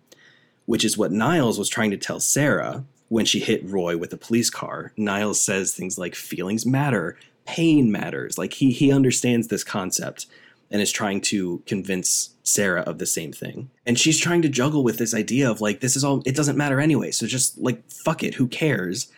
which 0.65 0.85
is 0.85 0.97
what 0.97 1.11
Niles 1.11 1.59
was 1.59 1.69
trying 1.69 1.91
to 1.91 1.97
tell 1.97 2.19
Sarah 2.19 2.83
when 3.09 3.25
she 3.25 3.39
hit 3.39 3.69
Roy 3.69 3.97
with 3.97 4.13
a 4.13 4.17
police 4.17 4.49
car. 4.49 4.91
Niles 4.97 5.41
says 5.41 5.73
things 5.73 5.97
like 5.97 6.15
feelings 6.15 6.65
matter, 6.65 7.17
pain 7.45 7.91
matters. 7.91 8.37
Like 8.37 8.53
he 8.53 8.71
he 8.71 8.91
understands 8.91 9.47
this 9.47 9.63
concept 9.63 10.25
and 10.71 10.81
is 10.81 10.91
trying 10.91 11.21
to 11.21 11.61
convince 11.65 12.31
Sarah 12.43 12.81
of 12.81 12.97
the 12.97 13.05
same 13.05 13.31
thing. 13.31 13.69
And 13.85 13.99
she's 13.99 14.19
trying 14.19 14.41
to 14.41 14.49
juggle 14.49 14.83
with 14.83 14.97
this 14.97 15.13
idea 15.13 15.49
of 15.49 15.61
like, 15.61 15.79
this 15.79 15.95
is 15.95 16.03
all, 16.03 16.21
it 16.25 16.35
doesn't 16.35 16.57
matter 16.57 16.79
anyway. 16.79 17.11
So 17.11 17.27
just 17.27 17.57
like, 17.57 17.89
fuck 17.91 18.23
it, 18.23 18.35
who 18.35 18.47
cares? 18.47 19.11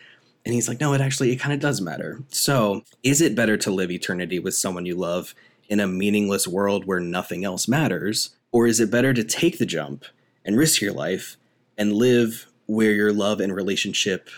And 0.44 0.54
he's 0.54 0.68
like, 0.68 0.80
no, 0.80 0.92
it 0.94 1.00
actually, 1.00 1.32
it 1.32 1.36
kind 1.40 1.52
of 1.52 1.60
does 1.60 1.80
matter. 1.80 2.22
So 2.28 2.82
is 3.02 3.20
it 3.20 3.34
better 3.34 3.56
to 3.58 3.70
live 3.70 3.90
eternity 3.90 4.38
with 4.38 4.54
someone 4.54 4.86
you 4.86 4.94
love 4.94 5.34
in 5.68 5.80
a 5.80 5.86
meaningless 5.86 6.46
world 6.46 6.86
where 6.86 7.00
nothing 7.00 7.44
else 7.44 7.68
matters? 7.68 8.30
Or 8.52 8.66
is 8.66 8.80
it 8.80 8.90
better 8.90 9.12
to 9.12 9.24
take 9.24 9.58
the 9.58 9.66
jump 9.66 10.04
and 10.44 10.56
risk 10.56 10.80
your 10.80 10.92
life 10.92 11.36
and 11.76 11.92
live 11.92 12.46
where 12.66 12.92
your 12.92 13.12
love 13.12 13.40
and 13.40 13.54
relationship 13.54 14.28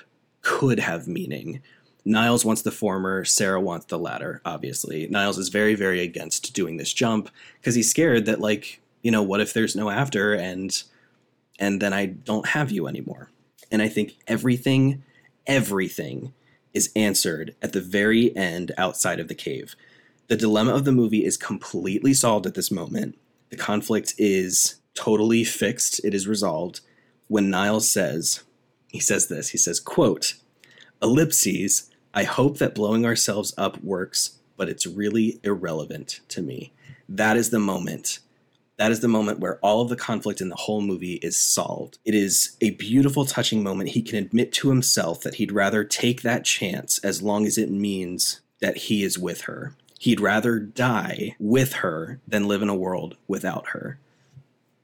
could 0.42 0.80
have 0.80 1.06
meaning? 1.08 1.62
Niles 2.04 2.44
wants 2.44 2.62
the 2.62 2.70
former, 2.70 3.24
Sarah 3.24 3.60
wants 3.60 3.86
the 3.86 3.98
latter, 3.98 4.40
obviously. 4.44 5.06
Niles 5.08 5.38
is 5.38 5.48
very, 5.48 5.74
very 5.74 6.00
against 6.00 6.54
doing 6.54 6.76
this 6.76 6.92
jump 6.92 7.30
because 7.60 7.74
he's 7.74 7.90
scared 7.90 8.26
that, 8.26 8.40
like, 8.40 8.80
you 9.02 9.10
know, 9.10 9.22
what 9.22 9.40
if 9.40 9.52
there's 9.52 9.76
no 9.76 9.90
after 9.90 10.34
and 10.34 10.82
and 11.60 11.80
then 11.80 11.92
I 11.92 12.06
don't 12.06 12.48
have 12.48 12.70
you 12.70 12.86
anymore. 12.88 13.30
And 13.70 13.82
I 13.82 13.88
think 13.88 14.16
everything, 14.26 15.04
everything 15.46 16.32
is 16.72 16.90
answered 16.96 17.54
at 17.60 17.72
the 17.72 17.80
very 17.80 18.34
end 18.34 18.72
outside 18.78 19.20
of 19.20 19.28
the 19.28 19.34
cave. 19.34 19.76
The 20.28 20.36
dilemma 20.36 20.74
of 20.74 20.84
the 20.84 20.92
movie 20.92 21.24
is 21.24 21.36
completely 21.36 22.14
solved 22.14 22.46
at 22.46 22.54
this 22.54 22.70
moment. 22.70 23.18
The 23.50 23.56
conflict 23.56 24.14
is 24.16 24.79
totally 24.94 25.44
fixed, 25.44 26.04
it 26.04 26.14
is 26.14 26.28
resolved. 26.28 26.80
When 27.28 27.50
Niles 27.50 27.88
says, 27.88 28.42
he 28.88 29.00
says 29.00 29.28
this, 29.28 29.50
he 29.50 29.58
says, 29.58 29.80
quote, 29.80 30.34
ellipses, 31.02 31.90
I 32.12 32.24
hope 32.24 32.58
that 32.58 32.74
blowing 32.74 33.06
ourselves 33.06 33.54
up 33.56 33.82
works, 33.82 34.38
but 34.56 34.68
it's 34.68 34.86
really 34.86 35.38
irrelevant 35.44 36.20
to 36.28 36.42
me. 36.42 36.72
That 37.08 37.36
is 37.36 37.50
the 37.50 37.60
moment. 37.60 38.18
That 38.76 38.90
is 38.90 39.00
the 39.00 39.08
moment 39.08 39.40
where 39.40 39.58
all 39.58 39.82
of 39.82 39.90
the 39.90 39.96
conflict 39.96 40.40
in 40.40 40.48
the 40.48 40.56
whole 40.56 40.80
movie 40.80 41.14
is 41.22 41.36
solved. 41.36 41.98
It 42.04 42.14
is 42.14 42.56
a 42.60 42.70
beautiful, 42.70 43.26
touching 43.26 43.62
moment. 43.62 43.90
He 43.90 44.02
can 44.02 44.18
admit 44.18 44.52
to 44.54 44.70
himself 44.70 45.20
that 45.20 45.34
he'd 45.34 45.52
rather 45.52 45.84
take 45.84 46.22
that 46.22 46.44
chance 46.44 46.98
as 47.00 47.22
long 47.22 47.46
as 47.46 47.58
it 47.58 47.70
means 47.70 48.40
that 48.60 48.76
he 48.76 49.02
is 49.02 49.18
with 49.18 49.42
her. 49.42 49.74
He'd 49.98 50.20
rather 50.20 50.58
die 50.58 51.36
with 51.38 51.74
her 51.74 52.20
than 52.26 52.48
live 52.48 52.62
in 52.62 52.70
a 52.70 52.74
world 52.74 53.16
without 53.28 53.68
her. 53.68 53.98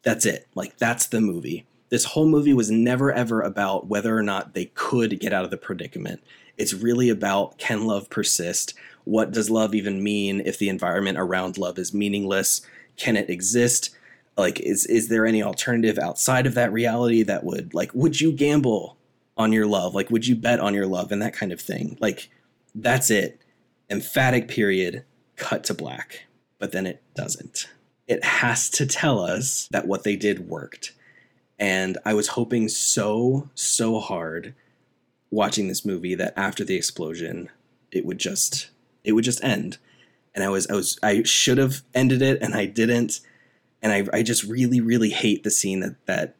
That's 0.06 0.24
it. 0.24 0.46
Like, 0.54 0.78
that's 0.78 1.06
the 1.06 1.20
movie. 1.20 1.66
This 1.88 2.04
whole 2.04 2.28
movie 2.28 2.54
was 2.54 2.70
never 2.70 3.12
ever 3.12 3.40
about 3.42 3.88
whether 3.88 4.16
or 4.16 4.22
not 4.22 4.54
they 4.54 4.66
could 4.66 5.18
get 5.18 5.32
out 5.32 5.44
of 5.44 5.50
the 5.50 5.56
predicament. 5.56 6.22
It's 6.56 6.72
really 6.72 7.08
about 7.10 7.58
can 7.58 7.86
love 7.86 8.08
persist? 8.08 8.72
What 9.02 9.32
does 9.32 9.50
love 9.50 9.74
even 9.74 10.04
mean 10.04 10.42
if 10.44 10.60
the 10.60 10.68
environment 10.68 11.18
around 11.18 11.58
love 11.58 11.76
is 11.76 11.92
meaningless? 11.92 12.60
Can 12.96 13.16
it 13.16 13.28
exist? 13.28 13.90
Like 14.36 14.60
is 14.60 14.86
is 14.86 15.08
there 15.08 15.26
any 15.26 15.42
alternative 15.42 15.98
outside 15.98 16.46
of 16.46 16.54
that 16.54 16.72
reality 16.72 17.24
that 17.24 17.42
would 17.42 17.74
like 17.74 17.92
would 17.92 18.20
you 18.20 18.30
gamble 18.30 18.96
on 19.36 19.52
your 19.52 19.66
love? 19.66 19.92
Like 19.92 20.10
would 20.10 20.26
you 20.26 20.36
bet 20.36 20.60
on 20.60 20.72
your 20.72 20.86
love 20.86 21.10
and 21.10 21.20
that 21.20 21.34
kind 21.34 21.52
of 21.52 21.60
thing? 21.60 21.98
Like 22.00 22.30
that's 22.76 23.10
it. 23.10 23.40
Emphatic 23.90 24.46
period, 24.46 25.04
cut 25.34 25.64
to 25.64 25.74
black. 25.74 26.26
But 26.60 26.70
then 26.70 26.86
it 26.86 27.02
doesn't. 27.16 27.68
It 28.06 28.24
has 28.24 28.70
to 28.70 28.86
tell 28.86 29.20
us 29.20 29.68
that 29.70 29.86
what 29.86 30.04
they 30.04 30.16
did 30.16 30.48
worked. 30.48 30.92
And 31.58 31.98
I 32.04 32.14
was 32.14 32.28
hoping 32.28 32.68
so, 32.68 33.48
so 33.54 33.98
hard 33.98 34.54
watching 35.30 35.68
this 35.68 35.84
movie 35.84 36.14
that 36.14 36.34
after 36.36 36.64
the 36.64 36.76
explosion, 36.76 37.50
it 37.90 38.04
would 38.04 38.18
just 38.18 38.70
it 39.04 39.12
would 39.12 39.24
just 39.24 39.42
end. 39.42 39.78
And 40.34 40.44
I 40.44 40.48
was 40.48 40.66
I 40.68 40.74
was 40.74 40.98
I 41.02 41.22
should 41.22 41.58
have 41.58 41.82
ended 41.94 42.22
it 42.22 42.42
and 42.42 42.54
I 42.54 42.66
didn't. 42.66 43.20
And 43.82 43.92
I 43.92 44.18
I 44.18 44.22
just 44.22 44.44
really, 44.44 44.80
really 44.80 45.10
hate 45.10 45.44
the 45.44 45.50
scene 45.50 45.80
that 45.80 45.96
that 46.06 46.36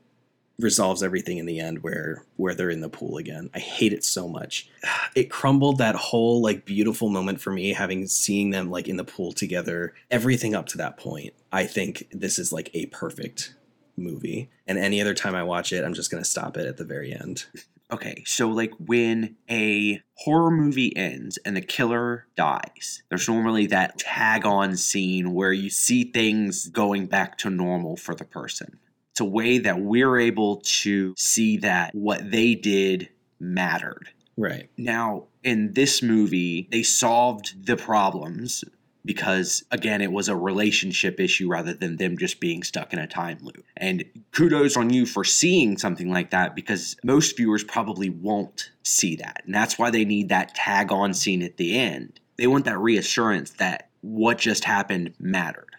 resolves 0.58 1.02
everything 1.02 1.38
in 1.38 1.46
the 1.46 1.60
end 1.60 1.82
where 1.82 2.24
where 2.36 2.54
they're 2.54 2.70
in 2.70 2.80
the 2.80 2.88
pool 2.88 3.18
again. 3.18 3.50
I 3.54 3.58
hate 3.58 3.92
it 3.92 4.04
so 4.04 4.28
much. 4.28 4.68
It 5.14 5.30
crumbled 5.30 5.78
that 5.78 5.94
whole 5.94 6.42
like 6.42 6.66
beautiful 6.66 7.08
moment 7.08 7.40
for 7.40 7.50
me 7.50 7.72
having 7.72 8.06
seeing 8.06 8.50
them 8.50 8.70
like 8.70 8.86
in 8.86 8.98
the 8.98 9.04
pool 9.04 9.32
together. 9.32 9.94
Everything 10.10 10.54
up 10.54 10.66
to 10.66 10.78
that 10.78 10.98
point. 10.98 11.32
I 11.50 11.64
think 11.64 12.06
this 12.12 12.38
is 12.38 12.52
like 12.52 12.68
a 12.74 12.84
perfect 12.86 13.54
movie. 13.96 14.50
And 14.66 14.78
any 14.78 15.00
other 15.00 15.14
time 15.14 15.34
I 15.34 15.42
watch 15.42 15.72
it, 15.72 15.84
I'm 15.84 15.94
just 15.94 16.10
going 16.10 16.22
to 16.22 16.28
stop 16.28 16.58
it 16.58 16.66
at 16.66 16.76
the 16.76 16.84
very 16.84 17.12
end. 17.12 17.46
Okay, 17.88 18.24
so 18.26 18.48
like 18.48 18.72
when 18.84 19.36
a 19.48 20.02
horror 20.16 20.50
movie 20.50 20.96
ends 20.96 21.38
and 21.44 21.56
the 21.56 21.60
killer 21.60 22.26
dies, 22.36 23.04
there's 23.08 23.28
normally 23.28 23.68
that 23.68 23.96
tag 23.96 24.44
on 24.44 24.76
scene 24.76 25.32
where 25.32 25.52
you 25.52 25.70
see 25.70 26.02
things 26.02 26.66
going 26.66 27.06
back 27.06 27.38
to 27.38 27.48
normal 27.48 27.96
for 27.96 28.16
the 28.16 28.24
person. 28.24 28.80
It's 29.16 29.22
a 29.22 29.24
way 29.24 29.56
that 29.56 29.80
we're 29.80 30.18
able 30.18 30.56
to 30.82 31.14
see 31.16 31.56
that 31.58 31.94
what 31.94 32.30
they 32.30 32.54
did 32.54 33.08
mattered. 33.40 34.10
Right. 34.36 34.68
Now, 34.76 35.28
in 35.42 35.72
this 35.72 36.02
movie, 36.02 36.68
they 36.70 36.82
solved 36.82 37.64
the 37.64 37.78
problems 37.78 38.62
because 39.06 39.64
again 39.70 40.02
it 40.02 40.12
was 40.12 40.28
a 40.28 40.36
relationship 40.36 41.18
issue 41.18 41.48
rather 41.48 41.72
than 41.72 41.96
them 41.96 42.18
just 42.18 42.40
being 42.40 42.62
stuck 42.62 42.92
in 42.92 42.98
a 42.98 43.06
time 43.06 43.38
loop 43.40 43.64
and 43.76 44.04
kudos 44.32 44.76
on 44.76 44.90
you 44.90 45.06
for 45.06 45.22
seeing 45.22 45.78
something 45.78 46.10
like 46.10 46.30
that 46.30 46.56
because 46.56 46.96
most 47.04 47.36
viewers 47.36 47.62
probably 47.62 48.10
won't 48.10 48.72
see 48.82 49.14
that 49.14 49.42
and 49.46 49.54
that's 49.54 49.78
why 49.78 49.90
they 49.90 50.04
need 50.04 50.28
that 50.28 50.56
tag 50.56 50.90
on 50.90 51.14
scene 51.14 51.40
at 51.40 51.56
the 51.56 51.78
end 51.78 52.18
they 52.36 52.48
want 52.48 52.64
that 52.64 52.80
reassurance 52.80 53.52
that 53.52 53.88
what 54.00 54.38
just 54.38 54.64
happened 54.64 55.14
mattered 55.20 55.75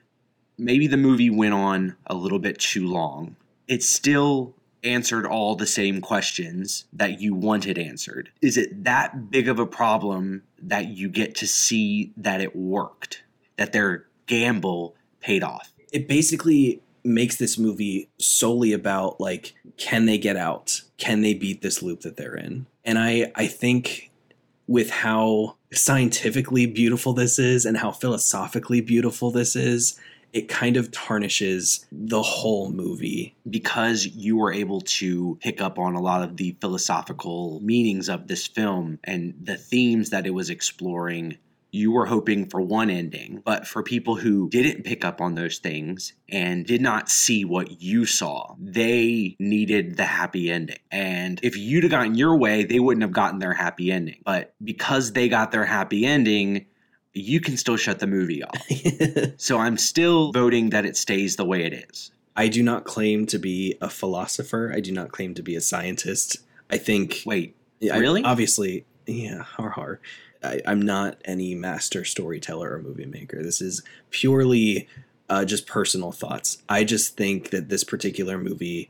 maybe 0.57 0.87
the 0.87 0.97
movie 0.97 1.29
went 1.29 1.53
on 1.53 1.95
a 2.07 2.15
little 2.15 2.39
bit 2.39 2.59
too 2.59 2.87
long 2.87 3.35
it 3.67 3.83
still 3.83 4.55
answered 4.83 5.25
all 5.25 5.55
the 5.55 5.67
same 5.67 6.01
questions 6.01 6.85
that 6.93 7.19
you 7.19 7.33
wanted 7.33 7.77
answered. 7.77 8.31
Is 8.41 8.57
it 8.57 8.83
that 8.85 9.29
big 9.29 9.47
of 9.47 9.59
a 9.59 9.65
problem 9.65 10.43
that 10.61 10.87
you 10.87 11.09
get 11.09 11.35
to 11.35 11.47
see 11.47 12.13
that 12.17 12.41
it 12.41 12.55
worked, 12.55 13.23
that 13.57 13.73
their 13.73 14.05
gamble 14.27 14.95
paid 15.19 15.43
off? 15.43 15.73
It 15.91 16.07
basically 16.07 16.81
makes 17.03 17.37
this 17.37 17.57
movie 17.57 18.09
solely 18.17 18.73
about 18.73 19.19
like 19.19 19.53
can 19.77 20.05
they 20.05 20.17
get 20.17 20.35
out? 20.35 20.81
Can 20.97 21.21
they 21.21 21.33
beat 21.33 21.61
this 21.61 21.81
loop 21.81 22.01
that 22.01 22.17
they're 22.17 22.35
in? 22.35 22.65
And 22.83 22.97
I 22.97 23.31
I 23.35 23.47
think 23.47 24.11
with 24.67 24.89
how 24.89 25.55
scientifically 25.71 26.65
beautiful 26.65 27.13
this 27.13 27.39
is 27.39 27.65
and 27.65 27.77
how 27.77 27.91
philosophically 27.91 28.81
beautiful 28.81 29.31
this 29.31 29.55
is, 29.55 29.97
it 30.33 30.47
kind 30.49 30.77
of 30.77 30.91
tarnishes 30.91 31.85
the 31.91 32.21
whole 32.21 32.71
movie. 32.71 33.35
because 33.49 34.05
you 34.05 34.37
were 34.37 34.51
able 34.53 34.81
to 34.81 35.37
pick 35.41 35.61
up 35.61 35.79
on 35.79 35.95
a 35.95 36.01
lot 36.01 36.21
of 36.23 36.37
the 36.37 36.55
philosophical 36.61 37.59
meanings 37.61 38.09
of 38.09 38.27
this 38.27 38.45
film 38.47 38.99
and 39.03 39.33
the 39.41 39.55
themes 39.57 40.09
that 40.09 40.25
it 40.25 40.31
was 40.31 40.49
exploring. 40.49 41.37
You 41.71 41.91
were 41.91 42.05
hoping 42.05 42.47
for 42.47 42.61
one 42.61 42.89
ending, 42.89 43.41
but 43.45 43.67
for 43.67 43.83
people 43.83 44.15
who 44.15 44.49
didn't 44.49 44.83
pick 44.83 45.03
up 45.05 45.19
on 45.21 45.35
those 45.35 45.57
things 45.59 46.13
and 46.29 46.65
did 46.65 46.81
not 46.81 47.09
see 47.09 47.45
what 47.45 47.81
you 47.81 48.05
saw, 48.05 48.55
they 48.59 49.35
needed 49.39 49.97
the 49.97 50.05
happy 50.05 50.49
ending. 50.49 50.79
And 50.91 51.39
if 51.43 51.57
you'd 51.57 51.83
have 51.83 51.91
gotten 51.91 52.15
your 52.15 52.37
way, 52.37 52.63
they 52.63 52.79
wouldn't 52.79 53.03
have 53.03 53.11
gotten 53.11 53.39
their 53.39 53.53
happy 53.53 53.91
ending. 53.91 54.21
But 54.25 54.53
because 54.63 55.11
they 55.13 55.29
got 55.29 55.51
their 55.51 55.65
happy 55.65 56.05
ending, 56.05 56.65
you 57.17 57.39
can 57.39 57.58
still 57.58 57.77
shut 57.77 57.99
the 57.99 58.08
movie 58.08 58.43
off. 58.43 58.56
So 59.38 59.58
I'm 59.60 59.77
still 59.77 60.32
voting 60.32 60.69
that 60.71 60.86
it 60.86 60.97
stays 60.97 61.36
the 61.36 61.45
way 61.45 61.63
it 61.63 61.73
is. 61.89 62.12
I 62.36 62.47
do 62.47 62.62
not 62.62 62.86
claim 62.86 63.25
to 63.27 63.39
be 63.39 63.75
a 63.82 63.89
philosopher. 63.89 64.71
I 64.75 64.80
do 64.80 64.91
not 64.91 65.12
claim 65.12 65.34
to 65.36 65.41
be 65.43 65.56
a 65.56 65.62
scientist. 65.62 66.38
I 66.69 66.77
think 66.77 67.23
Wait, 67.25 67.56
I- 67.91 67.97
really? 67.97 68.23
obviously, 68.23 68.86
yeah, 69.06 69.41
har 69.43 69.69
har. 69.69 69.99
I, 70.43 70.62
I'm 70.67 70.82
not 70.82 71.17
any 71.25 71.56
master 71.56 72.06
storyteller 72.06 72.73
or 72.73 72.82
movie 72.82 73.06
maker. 73.06 73.41
This 73.41 73.60
is 73.62 73.82
purely 74.12 74.88
uh, 75.30 75.45
just 75.45 75.65
personal 75.65 76.12
thoughts. 76.12 76.62
I 76.69 76.84
just 76.84 77.17
think 77.17 77.49
that 77.49 77.69
this 77.69 77.84
particular 77.84 78.38
movie 78.38 78.89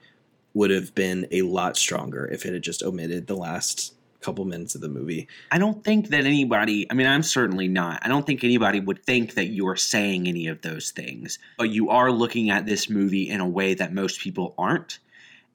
would 0.53 0.71
have 0.71 0.93
been 0.93 1.27
a 1.31 1.43
lot 1.43 1.77
stronger 1.77 2.25
if 2.25 2.45
it 2.45 2.53
had 2.53 2.63
just 2.63 2.83
omitted 2.83 3.27
the 3.27 3.35
last 3.35 3.93
couple 4.21 4.45
minutes 4.45 4.75
of 4.75 4.81
the 4.81 4.89
movie. 4.89 5.27
I 5.51 5.57
don't 5.57 5.83
think 5.83 6.09
that 6.09 6.25
anybody, 6.25 6.89
I 6.89 6.93
mean, 6.93 7.07
I'm 7.07 7.23
certainly 7.23 7.67
not. 7.67 7.99
I 8.03 8.07
don't 8.07 8.25
think 8.25 8.43
anybody 8.43 8.79
would 8.79 9.03
think 9.03 9.35
that 9.35 9.47
you 9.47 9.67
are 9.67 9.75
saying 9.75 10.27
any 10.27 10.47
of 10.47 10.61
those 10.61 10.91
things, 10.91 11.39
but 11.57 11.69
you 11.69 11.89
are 11.89 12.11
looking 12.11 12.49
at 12.49 12.65
this 12.65 12.89
movie 12.89 13.29
in 13.29 13.39
a 13.39 13.47
way 13.47 13.73
that 13.75 13.93
most 13.93 14.19
people 14.19 14.53
aren't. 14.57 14.99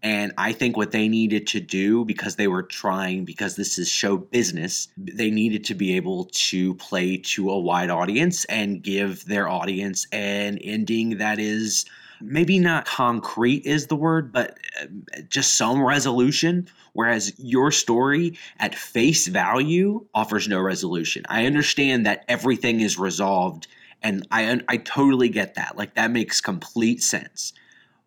And 0.04 0.32
I 0.36 0.52
think 0.52 0.76
what 0.76 0.90
they 0.90 1.08
needed 1.08 1.46
to 1.48 1.60
do, 1.60 2.04
because 2.04 2.34
they 2.34 2.48
were 2.48 2.64
trying, 2.64 3.24
because 3.24 3.54
this 3.54 3.78
is 3.78 3.88
show 3.88 4.16
business, 4.16 4.88
they 4.96 5.30
needed 5.30 5.64
to 5.66 5.74
be 5.74 5.94
able 5.96 6.24
to 6.32 6.74
play 6.74 7.18
to 7.18 7.50
a 7.50 7.58
wide 7.58 7.90
audience 7.90 8.44
and 8.46 8.82
give 8.82 9.24
their 9.26 9.48
audience 9.48 10.08
an 10.10 10.58
ending 10.58 11.18
that 11.18 11.38
is 11.38 11.84
maybe 12.20 12.58
not 12.58 12.84
concrete 12.84 13.64
is 13.64 13.86
the 13.86 13.96
word, 13.96 14.32
but 14.32 14.58
uh, 14.80 14.86
just 15.28 15.54
some 15.54 15.82
resolution. 15.82 16.68
Whereas 16.92 17.32
your 17.38 17.70
story 17.70 18.38
at 18.58 18.74
face 18.74 19.26
value 19.26 20.06
offers 20.14 20.48
no 20.48 20.60
resolution. 20.60 21.24
I 21.28 21.46
understand 21.46 22.06
that 22.06 22.24
everything 22.28 22.80
is 22.80 22.98
resolved, 22.98 23.66
and 24.02 24.26
I 24.30 24.60
I 24.68 24.76
totally 24.76 25.28
get 25.28 25.54
that. 25.54 25.76
Like 25.76 25.94
that 25.94 26.10
makes 26.10 26.40
complete 26.40 27.02
sense. 27.02 27.52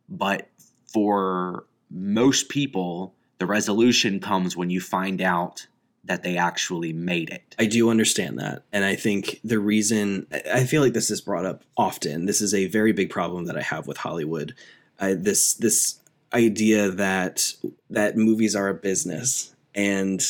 But 0.08 0.50
for 0.92 1.66
most 1.90 2.50
people, 2.50 3.16
the 3.40 3.46
resolution 3.46 4.20
comes 4.20 4.56
when 4.56 4.70
you 4.70 4.80
find 4.82 5.22
out 5.22 5.68
that 6.04 6.22
they 6.22 6.38
actually 6.38 6.94
made 6.94 7.32
it. 7.32 7.56
I 7.58 7.66
do 7.66 7.90
understand 7.90 8.38
that. 8.38 8.62
And 8.72 8.86
I 8.86 8.96
think 8.96 9.40
the 9.44 9.58
reason 9.58 10.28
I- 10.54 10.66
feel 10.66 10.84
like 10.84 10.94
this 10.94 11.10
is 11.10 11.20
brought 11.20 11.46
up 11.46 11.64
often. 11.76 12.26
This 12.26 12.42
is 12.42 12.54
a 12.54 12.68
very 12.68 12.92
big 12.92 13.10
problem 13.10 13.46
that 13.46 13.58
I 13.58 13.62
have 13.64 13.88
with 13.88 13.98
Hollywood. 13.98 14.54
This 15.00 15.56
this 15.56 16.00
idea 16.36 16.92
that 16.92 17.54
that 17.90 18.18
movies 18.18 18.56
are 18.56 18.68
a 18.68 18.74
business 18.74 19.56
and 19.74 20.22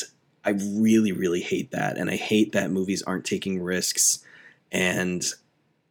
I 0.44 0.50
really 0.50 1.12
really 1.12 1.40
hate 1.40 1.72
that 1.72 1.98
and 1.98 2.08
I 2.08 2.16
hate 2.16 2.52
that 2.52 2.70
movies 2.70 3.02
aren't 3.02 3.24
taking 3.24 3.60
risks 3.60 4.24
and 4.70 5.24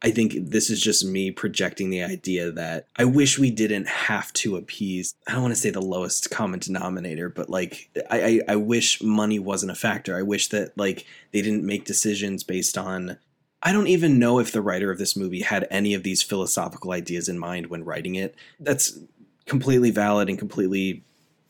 I 0.02 0.12
think 0.12 0.34
this 0.36 0.70
is 0.70 0.82
just 0.82 1.04
me 1.04 1.32
projecting 1.32 1.90
the 1.90 2.04
idea 2.04 2.52
that 2.52 2.88
I 2.96 3.06
wish 3.06 3.40
we 3.40 3.50
didn't 3.50 3.88
have 3.88 4.32
to 4.34 4.56
appease. 4.56 5.16
I 5.28 5.32
don't 5.32 5.42
want 5.42 5.56
to 5.56 5.60
say 5.60 5.72
the 5.72 5.82
lowest 5.82 6.30
common 6.30 6.60
denominator, 6.60 7.28
but 7.28 7.50
like 7.50 7.90
I, 8.12 8.22
I, 8.22 8.42
I 8.50 8.56
wish 8.58 9.02
money 9.02 9.40
wasn't 9.40 9.72
a 9.72 9.76
factor. 9.76 10.16
I 10.16 10.22
wish 10.22 10.50
that 10.50 10.78
like 10.78 11.08
they 11.32 11.42
didn't 11.42 11.66
make 11.66 11.86
decisions 11.86 12.44
based 12.44 12.78
on. 12.78 13.18
I 13.64 13.72
don't 13.72 13.88
even 13.88 14.20
know 14.20 14.38
if 14.38 14.52
the 14.52 14.62
writer 14.62 14.92
of 14.92 15.00
this 15.00 15.18
movie 15.18 15.42
had 15.42 15.68
any 15.72 15.96
of 15.96 16.04
these 16.04 16.22
philosophical 16.22 16.92
ideas 16.92 17.28
in 17.28 17.40
mind 17.40 17.68
when 17.68 17.84
writing 17.84 18.14
it. 18.14 18.36
That's 18.60 19.00
completely 19.46 19.92
valid 19.92 20.30
and 20.30 20.38
completely. 20.40 21.04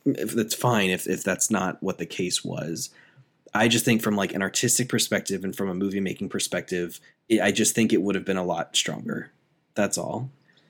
If 0.06 0.32
that's 0.32 0.56
fine. 0.56 0.90
If 0.90 1.08
if 1.08 1.24
that's 1.24 1.50
not 1.50 1.82
what 1.82 1.98
the 1.98 2.06
case 2.06 2.44
was. 2.44 2.90
I 3.54 3.70
just 3.70 3.86
think 3.86 4.02
from 4.02 4.16
like 4.16 4.34
an 4.34 4.42
artistic 4.42 4.90
perspective 4.90 5.44
and 5.44 5.56
from 5.56 5.70
a 5.70 5.74
movie 5.74 6.02
making 6.02 6.30
perspective, 6.30 7.00
it, 7.30 7.42
I 7.42 7.52
just 7.52 7.74
think 7.74 7.94
it 7.94 8.02
would 8.02 8.16
have 8.16 8.26
been 8.26 8.38
a 8.38 8.44
lot 8.44 8.76
stronger. 8.76 9.32
That's 9.76 9.98
all. 9.98 10.30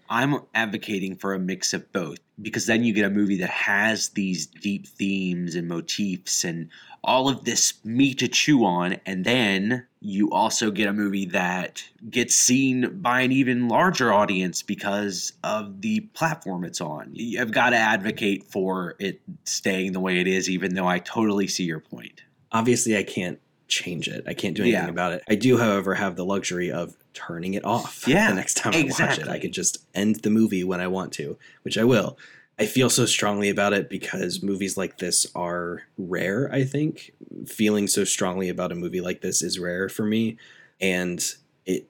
I'm 0.10 0.42
advocating 0.54 1.16
for 1.16 1.34
a 1.34 1.40
mix 1.40 1.74
of 1.74 1.92
both 1.92 2.20
because 2.42 2.68
then 2.68 2.84
you 2.84 2.94
get 2.94 3.06
a 3.06 3.10
movie 3.10 3.38
that 3.38 3.50
has 3.50 4.10
these 4.10 4.46
deep 4.46 4.86
themes 4.86 5.56
and 5.56 5.68
motifs 5.68 6.44
and 6.44 6.70
all 7.06 7.30
of 7.30 7.46
this 7.46 7.74
meat 7.86 8.20
to 8.20 8.28
chew 8.28 8.66
on. 8.66 8.98
And 9.06 9.24
then 9.24 9.86
you 10.02 10.32
also 10.32 10.72
get 10.72 10.88
a 10.88 10.94
movie 10.94 11.26
that 11.28 11.84
gets 12.10 12.36
seen 12.36 13.00
by 13.02 13.22
an 13.22 13.32
even 13.32 13.68
larger 13.68 14.12
audience 14.12 14.62
because 14.62 15.32
of 15.44 15.82
the 15.82 16.02
platform 16.14 16.64
it's 16.66 16.82
on. 16.82 17.12
You've 17.14 17.52
got 17.52 17.70
to 17.70 17.78
advocate 17.78 18.44
for 18.44 18.96
it 19.00 19.22
staying 19.46 19.94
the 19.94 20.00
way 20.00 20.20
it 20.20 20.28
is, 20.28 20.50
even 20.50 20.76
though 20.76 20.88
I 20.88 21.00
totally 21.00 21.48
see 21.48 21.64
your 21.64 21.80
point. 21.80 22.22
Obviously, 22.52 22.98
I 22.98 23.04
can't 23.04 23.40
change 23.68 24.08
it. 24.08 24.24
I 24.28 24.34
can't 24.34 24.56
do 24.56 24.62
anything 24.64 24.84
Yeah. 24.84 24.90
about 24.90 25.14
it. 25.14 25.24
I 25.28 25.36
do, 25.36 25.58
however, 25.58 25.96
have 25.96 26.16
the 26.16 26.26
luxury 26.26 26.72
of 26.72 26.96
turning 27.14 27.54
it 27.56 27.66
off 27.66 28.04
Yeah, 28.08 28.30
the 28.30 28.36
next 28.36 28.56
time 28.58 28.74
I 28.74 28.84
watch 28.84 29.00
it. 29.00 29.00
I 29.02 29.10
exactly. 29.12 29.40
could 29.40 29.54
just 29.54 29.80
end 29.96 30.18
the 30.18 30.30
movie 30.30 30.64
when 30.64 30.80
I 30.82 30.88
want 30.88 31.14
to, 31.14 31.38
which 31.64 31.78
I 31.78 31.84
will. 31.84 32.18
I 32.58 32.66
feel 32.66 32.90
so 32.90 33.06
strongly 33.06 33.50
about 33.50 33.74
it 33.74 33.90
because 33.90 34.42
movies 34.42 34.78
like 34.78 34.98
this 34.98 35.28
are 35.36 35.84
rare, 35.98 36.50
I 36.54 36.64
think. 36.64 37.12
Feeling 37.48 37.88
so 37.88 38.04
strongly 38.06 38.48
about 38.48 38.72
a 38.72 38.76
movie 38.76 39.02
like 39.02 39.22
this 39.22 39.42
is 39.42 39.60
rare 39.60 39.90
for 39.90 40.06
me. 40.06 40.38
And 40.80 41.22
it 41.66 41.90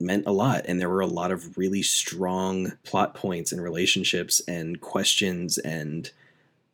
meant 0.00 0.26
a 0.26 0.32
lot. 0.32 0.64
And 0.66 0.80
there 0.80 0.88
were 0.88 1.00
a 1.00 1.06
lot 1.06 1.32
of 1.32 1.58
really 1.58 1.82
strong 1.82 2.72
plot 2.82 3.14
points 3.14 3.52
and 3.52 3.62
relationships 3.62 4.40
and 4.48 4.80
questions 4.80 5.58
and 5.58 6.10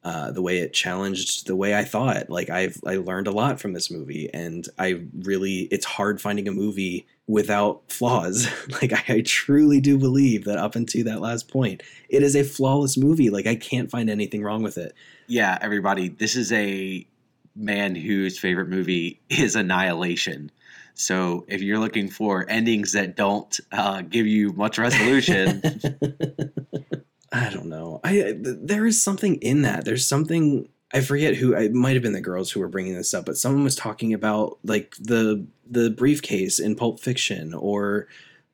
uh, 0.04 0.32
the 0.32 0.42
way 0.42 0.58
it 0.58 0.72
challenged 0.72 1.46
the 1.46 1.56
way 1.56 1.76
I 1.76 1.84
thought. 1.84 2.28
Like 2.28 2.50
I've 2.50 2.80
I 2.84 2.96
learned 2.96 3.28
a 3.28 3.32
lot 3.32 3.60
from 3.60 3.72
this 3.72 3.88
movie, 3.90 4.28
and 4.34 4.68
I 4.78 5.02
really 5.20 5.68
it's 5.70 5.86
hard 5.86 6.20
finding 6.20 6.48
a 6.48 6.52
movie 6.52 7.06
without 7.26 7.90
flaws. 7.90 8.48
like 8.82 8.92
I, 8.92 9.16
I 9.16 9.22
truly 9.22 9.80
do 9.80 9.98
believe 9.98 10.44
that 10.44 10.58
up 10.58 10.74
until 10.74 11.04
that 11.04 11.20
last 11.20 11.48
point, 11.48 11.82
it 12.08 12.22
is 12.22 12.36
a 12.36 12.44
flawless 12.44 12.96
movie. 12.96 13.30
Like 13.30 13.46
I 13.46 13.54
can't 13.54 13.90
find 13.90 14.10
anything 14.10 14.42
wrong 14.42 14.62
with 14.62 14.78
it. 14.78 14.94
Yeah, 15.26 15.58
everybody, 15.60 16.08
this 16.08 16.36
is 16.36 16.52
a 16.52 17.06
man 17.54 17.94
whose 17.94 18.38
favorite 18.38 18.68
movie 18.68 19.20
is 19.28 19.56
Annihilation. 19.56 20.50
So 20.94 21.44
if 21.48 21.62
you're 21.62 21.78
looking 21.78 22.08
for 22.08 22.48
endings 22.48 22.92
that 22.92 23.16
don't 23.16 23.58
uh, 23.70 24.02
give 24.02 24.26
you 24.26 24.52
much 24.52 24.78
resolution, 24.78 25.62
I 27.32 27.48
don't 27.48 27.66
know. 27.66 28.00
I 28.04 28.34
there 28.36 28.86
is 28.86 29.02
something 29.02 29.36
in 29.36 29.62
that. 29.62 29.84
There's 29.84 30.06
something 30.06 30.68
I 30.92 31.00
forget 31.00 31.36
who. 31.36 31.54
It 31.54 31.72
might 31.72 31.94
have 31.94 32.02
been 32.02 32.12
the 32.12 32.20
girls 32.20 32.50
who 32.50 32.60
were 32.60 32.68
bringing 32.68 32.94
this 32.94 33.14
up, 33.14 33.24
but 33.24 33.38
someone 33.38 33.64
was 33.64 33.76
talking 33.76 34.12
about 34.12 34.58
like 34.64 34.94
the 35.00 35.46
the 35.68 35.90
briefcase 35.90 36.58
in 36.58 36.76
Pulp 36.76 37.00
Fiction 37.00 37.54
or 37.54 38.08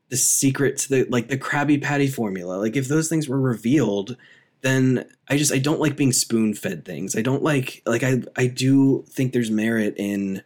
the 0.09 0.17
secret 0.17 0.79
to 0.79 0.89
the 0.89 1.05
like 1.05 1.29
the 1.29 1.39
Krabby 1.39 1.83
Patty 1.83 2.07
formula. 2.07 2.55
Like 2.55 2.77
if 2.77 2.89
those 2.89 3.09
things 3.09 3.29
were 3.29 3.41
revealed, 3.41 4.17
then 4.63 5.05
I 5.29 5.37
just 5.37 5.53
I 5.53 5.59
don't 5.59 5.81
like 5.81 5.97
being 5.97 6.13
spoon 6.13 6.55
fed 6.55 6.85
things. 6.85 7.17
I 7.17 7.23
don't 7.23 7.43
like 7.43 7.83
like 7.87 8.03
I 8.03 8.23
I 8.37 8.47
do 8.47 9.05
think 9.09 9.33
there's 9.33 9.51
merit 9.51 9.95
in 9.97 10.43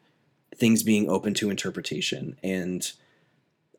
things 0.57 0.83
being 0.83 1.09
open 1.09 1.35
to 1.35 1.51
interpretation 1.51 2.37
and 2.43 2.93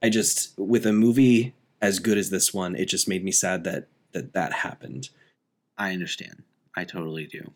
I 0.02 0.10
just 0.10 0.58
with 0.58 0.86
a 0.86 0.94
movie 0.94 1.54
as 1.82 2.00
good 2.00 2.18
as 2.18 2.30
this 2.30 2.54
one, 2.54 2.76
it 2.76 2.86
just 2.86 3.08
made 3.08 3.24
me 3.24 3.32
sad 3.32 3.64
that 3.64 3.88
that 4.12 4.34
that 4.34 4.54
happened. 4.54 5.10
I 5.78 5.92
understand. 5.94 6.44
I 6.76 6.84
totally 6.84 7.26
do. 7.26 7.54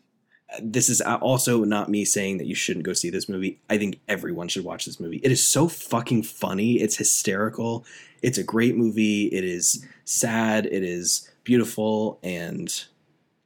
This 0.62 0.88
is 0.88 1.00
also 1.02 1.64
not 1.64 1.90
me 1.90 2.04
saying 2.04 2.38
that 2.38 2.46
you 2.46 2.54
shouldn't 2.54 2.86
go 2.86 2.94
see 2.94 3.10
this 3.10 3.28
movie. 3.28 3.60
I 3.68 3.76
think 3.76 4.00
everyone 4.08 4.48
should 4.48 4.64
watch 4.64 4.86
this 4.86 4.98
movie. 4.98 5.20
It 5.22 5.30
is 5.30 5.44
so 5.44 5.68
fucking 5.68 6.22
funny. 6.22 6.80
It's 6.80 6.96
hysterical. 6.96 7.84
It's 8.22 8.38
a 8.38 8.42
great 8.42 8.76
movie. 8.76 9.26
It 9.26 9.44
is 9.44 9.84
sad. 10.04 10.64
It 10.66 10.82
is 10.82 11.30
beautiful 11.44 12.18
and 12.22 12.84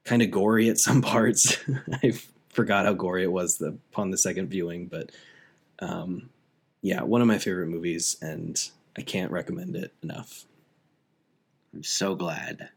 kind 0.05 0.23
of 0.23 0.31
gory 0.31 0.69
at 0.69 0.79
some 0.79 1.03
parts. 1.03 1.59
I 2.03 2.13
forgot 2.51 2.87
how 2.87 2.93
gory 2.93 3.25
it 3.25 3.33
was 3.33 3.59
the, 3.59 3.77
upon 3.93 4.11
the 4.11 4.19
second 4.19 4.49
viewing, 4.49 4.87
but 4.87 5.11
um, 5.81 6.31
yeah, 6.83 7.03
one 7.03 7.21
of 7.21 7.27
my 7.27 7.39
favorite 7.39 7.69
movies, 7.69 8.17
and 8.21 8.71
I 8.97 9.03
can't 9.03 9.31
recommend 9.33 9.77
it 9.77 9.93
enough. 10.03 10.45
I'm 11.75 11.83
so 11.83 12.15
glad 12.15 12.69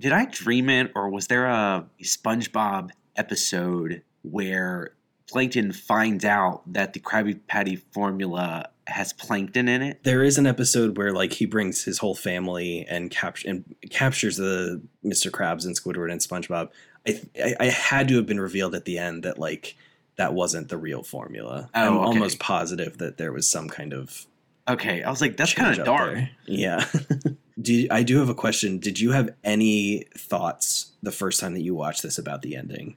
Did 0.00 0.12
I 0.12 0.24
dream 0.24 0.68
it, 0.68 0.92
or 0.94 1.08
was 1.08 1.28
there 1.28 1.46
a 1.46 1.86
SpongeBob 2.02 2.90
episode 3.24 4.02
where 4.22 4.92
Plankton 5.28 5.72
finds 5.72 6.24
out 6.24 6.62
that 6.72 6.92
the 6.92 7.00
Krabby 7.00 7.38
Patty 7.46 7.76
formula 7.76 8.68
has 8.86 9.12
plankton 9.12 9.68
in 9.68 9.82
it? 9.82 10.02
There 10.02 10.24
is 10.24 10.38
an 10.38 10.46
episode 10.46 10.96
where 10.98 11.12
like 11.12 11.32
he 11.32 11.46
brings 11.46 11.84
his 11.84 11.98
whole 11.98 12.14
family 12.16 12.84
and 12.88 13.10
capture 13.10 13.48
and 13.48 13.64
captures 13.90 14.36
the 14.36 14.82
Mr. 15.04 15.30
Krabs 15.30 15.64
and 15.64 15.78
Squidward 15.78 16.10
and 16.10 16.20
SpongeBob. 16.20 16.70
I, 17.06 17.20
I 17.42 17.54
I 17.60 17.64
had 17.66 18.08
to 18.08 18.16
have 18.16 18.26
been 18.26 18.40
revealed 18.40 18.74
at 18.74 18.84
the 18.84 18.98
end 18.98 19.22
that 19.22 19.38
like 19.38 19.76
that 20.16 20.34
wasn't 20.34 20.68
the 20.68 20.76
real 20.76 21.02
formula. 21.02 21.70
Oh, 21.74 21.80
I'm 21.80 21.96
okay. 21.98 22.04
almost 22.06 22.38
positive 22.40 22.98
that 22.98 23.16
there 23.16 23.32
was 23.32 23.48
some 23.48 23.68
kind 23.68 23.92
of 23.92 24.26
Okay, 24.68 25.02
I 25.02 25.10
was 25.10 25.20
like, 25.20 25.36
that's 25.36 25.54
kind 25.54 25.78
of 25.78 25.84
dark. 25.84 26.14
there. 26.14 26.30
Yeah. 26.46 26.84
do 27.60 27.72
you- 27.74 27.88
I 27.90 28.02
do 28.02 28.18
have 28.18 28.28
a 28.28 28.34
question. 28.34 28.78
Did 28.78 29.00
you 29.00 29.12
have 29.12 29.30
any 29.42 30.04
thoughts 30.16 30.92
the 31.02 31.10
first 31.12 31.40
time 31.40 31.54
that 31.54 31.62
you 31.62 31.74
watched 31.74 32.02
this 32.02 32.18
about 32.18 32.42
the 32.42 32.54
ending, 32.56 32.96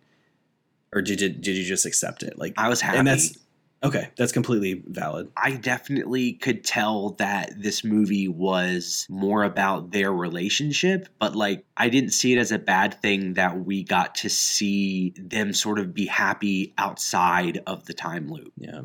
or 0.93 1.01
did 1.01 1.21
you 1.21 1.29
did 1.29 1.56
you 1.58 1.63
just 1.63 1.86
accept 1.86 2.23
it? 2.23 2.38
Like, 2.38 2.53
I 2.58 2.69
was 2.69 2.82
happy. 2.82 2.97
and 2.97 3.08
that's 3.08 3.38
okay. 3.84 4.10
That's 4.15 4.32
completely 4.32 4.84
valid. 4.86 5.29
I 5.36 5.51
definitely 5.51 6.34
could 6.34 6.63
tell 6.63 7.12
that 7.12 7.51
this 7.62 7.84
movie 7.84 8.27
was 8.27 9.06
more 9.10 9.43
about 9.43 9.91
their 9.91 10.12
relationship, 10.13 11.08
but 11.19 11.36
like 11.36 11.65
I 11.75 11.89
didn't 11.89 12.12
see 12.12 12.34
it 12.34 12.39
as 12.39 12.51
a 12.51 12.60
bad 12.60 13.01
thing 13.01 13.34
that 13.34 13.65
we 13.65 13.84
got 13.84 14.15
to 14.15 14.29
see 14.29 15.13
them 15.17 15.53
sort 15.53 15.79
of 15.79 15.93
be 15.93 16.06
happy 16.06 16.73
outside 16.77 17.62
of 17.67 17.86
the 17.86 17.93
time 17.93 18.27
loop. 18.27 18.53
Yeah. 18.58 18.82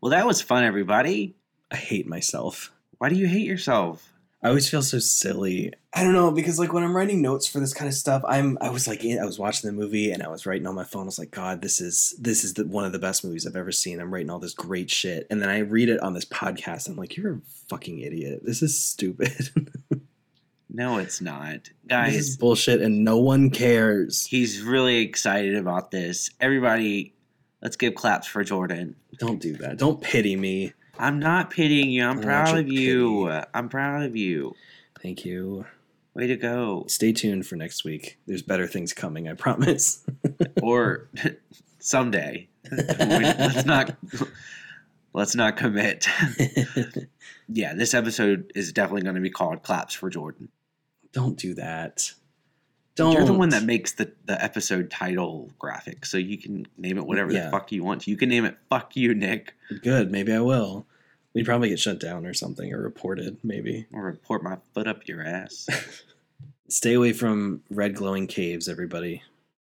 Well, 0.00 0.10
that 0.10 0.26
was 0.26 0.40
fun, 0.40 0.64
everybody. 0.64 1.34
I 1.70 1.76
hate 1.76 2.06
myself. 2.06 2.72
Why 2.98 3.08
do 3.08 3.16
you 3.16 3.26
hate 3.26 3.46
yourself? 3.46 4.12
I 4.42 4.48
always 4.48 4.68
feel 4.70 4.82
so 4.82 5.00
silly. 5.00 5.72
I 5.94 6.04
don't 6.04 6.12
know 6.12 6.30
because 6.30 6.58
like 6.58 6.72
when 6.72 6.84
I'm 6.84 6.94
writing 6.94 7.22
notes 7.22 7.46
for 7.46 7.60
this 7.60 7.72
kind 7.72 7.88
of 7.88 7.94
stuff, 7.94 8.22
I'm 8.28 8.58
I 8.60 8.68
was 8.70 8.86
like 8.86 9.02
I 9.04 9.24
was 9.24 9.38
watching 9.38 9.68
the 9.68 9.76
movie 9.76 10.10
and 10.12 10.22
I 10.22 10.28
was 10.28 10.44
writing 10.44 10.66
on 10.66 10.74
my 10.74 10.84
phone. 10.84 11.02
I 11.02 11.06
was 11.06 11.18
like, 11.18 11.30
God, 11.30 11.62
this 11.62 11.80
is 11.80 12.14
this 12.20 12.44
is 12.44 12.54
the, 12.54 12.66
one 12.66 12.84
of 12.84 12.92
the 12.92 12.98
best 12.98 13.24
movies 13.24 13.46
I've 13.46 13.56
ever 13.56 13.72
seen. 13.72 13.98
I'm 14.00 14.12
writing 14.12 14.30
all 14.30 14.38
this 14.38 14.54
great 14.54 14.90
shit, 14.90 15.26
and 15.30 15.40
then 15.40 15.48
I 15.48 15.58
read 15.60 15.88
it 15.88 16.00
on 16.00 16.12
this 16.12 16.26
podcast. 16.26 16.88
I'm 16.88 16.96
like, 16.96 17.16
you're 17.16 17.34
a 17.34 17.40
fucking 17.68 18.00
idiot. 18.00 18.40
This 18.44 18.62
is 18.62 18.78
stupid. 18.78 19.50
No, 20.70 20.98
it's 20.98 21.20
not. 21.20 21.70
guys. 21.86 22.12
this 22.12 22.28
is 22.28 22.36
bullshit, 22.36 22.82
and 22.82 23.02
no 23.02 23.16
one 23.18 23.50
cares. 23.50 24.26
he's 24.26 24.62
really 24.62 24.98
excited 24.98 25.56
about 25.56 25.90
this. 25.90 26.30
Everybody, 26.40 27.14
let's 27.62 27.76
give 27.76 27.94
claps 27.94 28.26
for 28.26 28.44
Jordan. 28.44 28.94
Don't 29.18 29.40
do 29.40 29.56
that. 29.56 29.78
Don't 29.78 30.00
pity 30.00 30.36
me. 30.36 30.74
I'm 30.98 31.18
not 31.18 31.50
pitying 31.50 31.90
you. 31.90 32.04
I'm 32.04 32.20
proud 32.20 32.58
of 32.58 32.68
you. 32.68 33.30
I'm 33.54 33.68
proud 33.68 34.04
of 34.04 34.14
you. 34.14 34.54
Thank 35.02 35.24
you. 35.24 35.64
Way 36.18 36.26
to 36.26 36.36
go. 36.36 36.84
Stay 36.88 37.12
tuned 37.12 37.46
for 37.46 37.54
next 37.54 37.84
week. 37.84 38.18
There's 38.26 38.42
better 38.42 38.66
things 38.66 38.92
coming. 38.92 39.28
I 39.28 39.34
promise. 39.34 40.04
or 40.62 41.08
someday. 41.78 42.48
let's 42.72 43.64
not 43.64 43.96
let's 45.12 45.36
not 45.36 45.56
commit. 45.56 46.08
yeah, 47.48 47.72
this 47.72 47.94
episode 47.94 48.50
is 48.56 48.72
definitely 48.72 49.02
going 49.02 49.14
to 49.14 49.20
be 49.20 49.30
called 49.30 49.62
"Claps 49.62 49.94
for 49.94 50.10
Jordan." 50.10 50.48
Don't 51.12 51.38
do 51.38 51.54
that. 51.54 52.10
Don't. 52.96 53.12
You're 53.12 53.24
the 53.24 53.32
one 53.32 53.50
that 53.50 53.62
makes 53.62 53.92
the 53.92 54.10
the 54.24 54.42
episode 54.42 54.90
title 54.90 55.52
graphic, 55.60 56.04
so 56.04 56.18
you 56.18 56.36
can 56.36 56.66
name 56.76 56.98
it 56.98 57.06
whatever 57.06 57.32
Yeah. 57.32 57.44
the 57.44 57.50
fuck 57.52 57.70
you 57.70 57.84
want. 57.84 58.08
You 58.08 58.16
can 58.16 58.28
name 58.28 58.44
it 58.44 58.58
"Fuck 58.68 58.96
You, 58.96 59.14
Nick," 59.14 59.54
Good. 59.84 60.10
Maybe 60.10 60.32
I 60.32 60.40
will. 60.40 60.84
We'd 61.34 61.46
probably 61.46 61.68
get 61.68 61.78
shut 61.78 62.00
down 62.00 62.26
or 62.26 62.34
something 62.34 62.72
or 62.72 62.80
reported. 62.80 63.38
Maybe. 63.42 63.86
or 63.92 64.02
report 64.02 64.42
my 64.42 64.58
foot 64.74 64.88
up 64.88 65.06
your 65.06 65.22
ass. 65.22 65.68
Stay 66.68 66.94
away 66.94 67.12
from 67.12 67.62
red 67.70 67.94
glowing 67.94 68.26
caves, 68.26 68.68
everybody. 68.68 69.22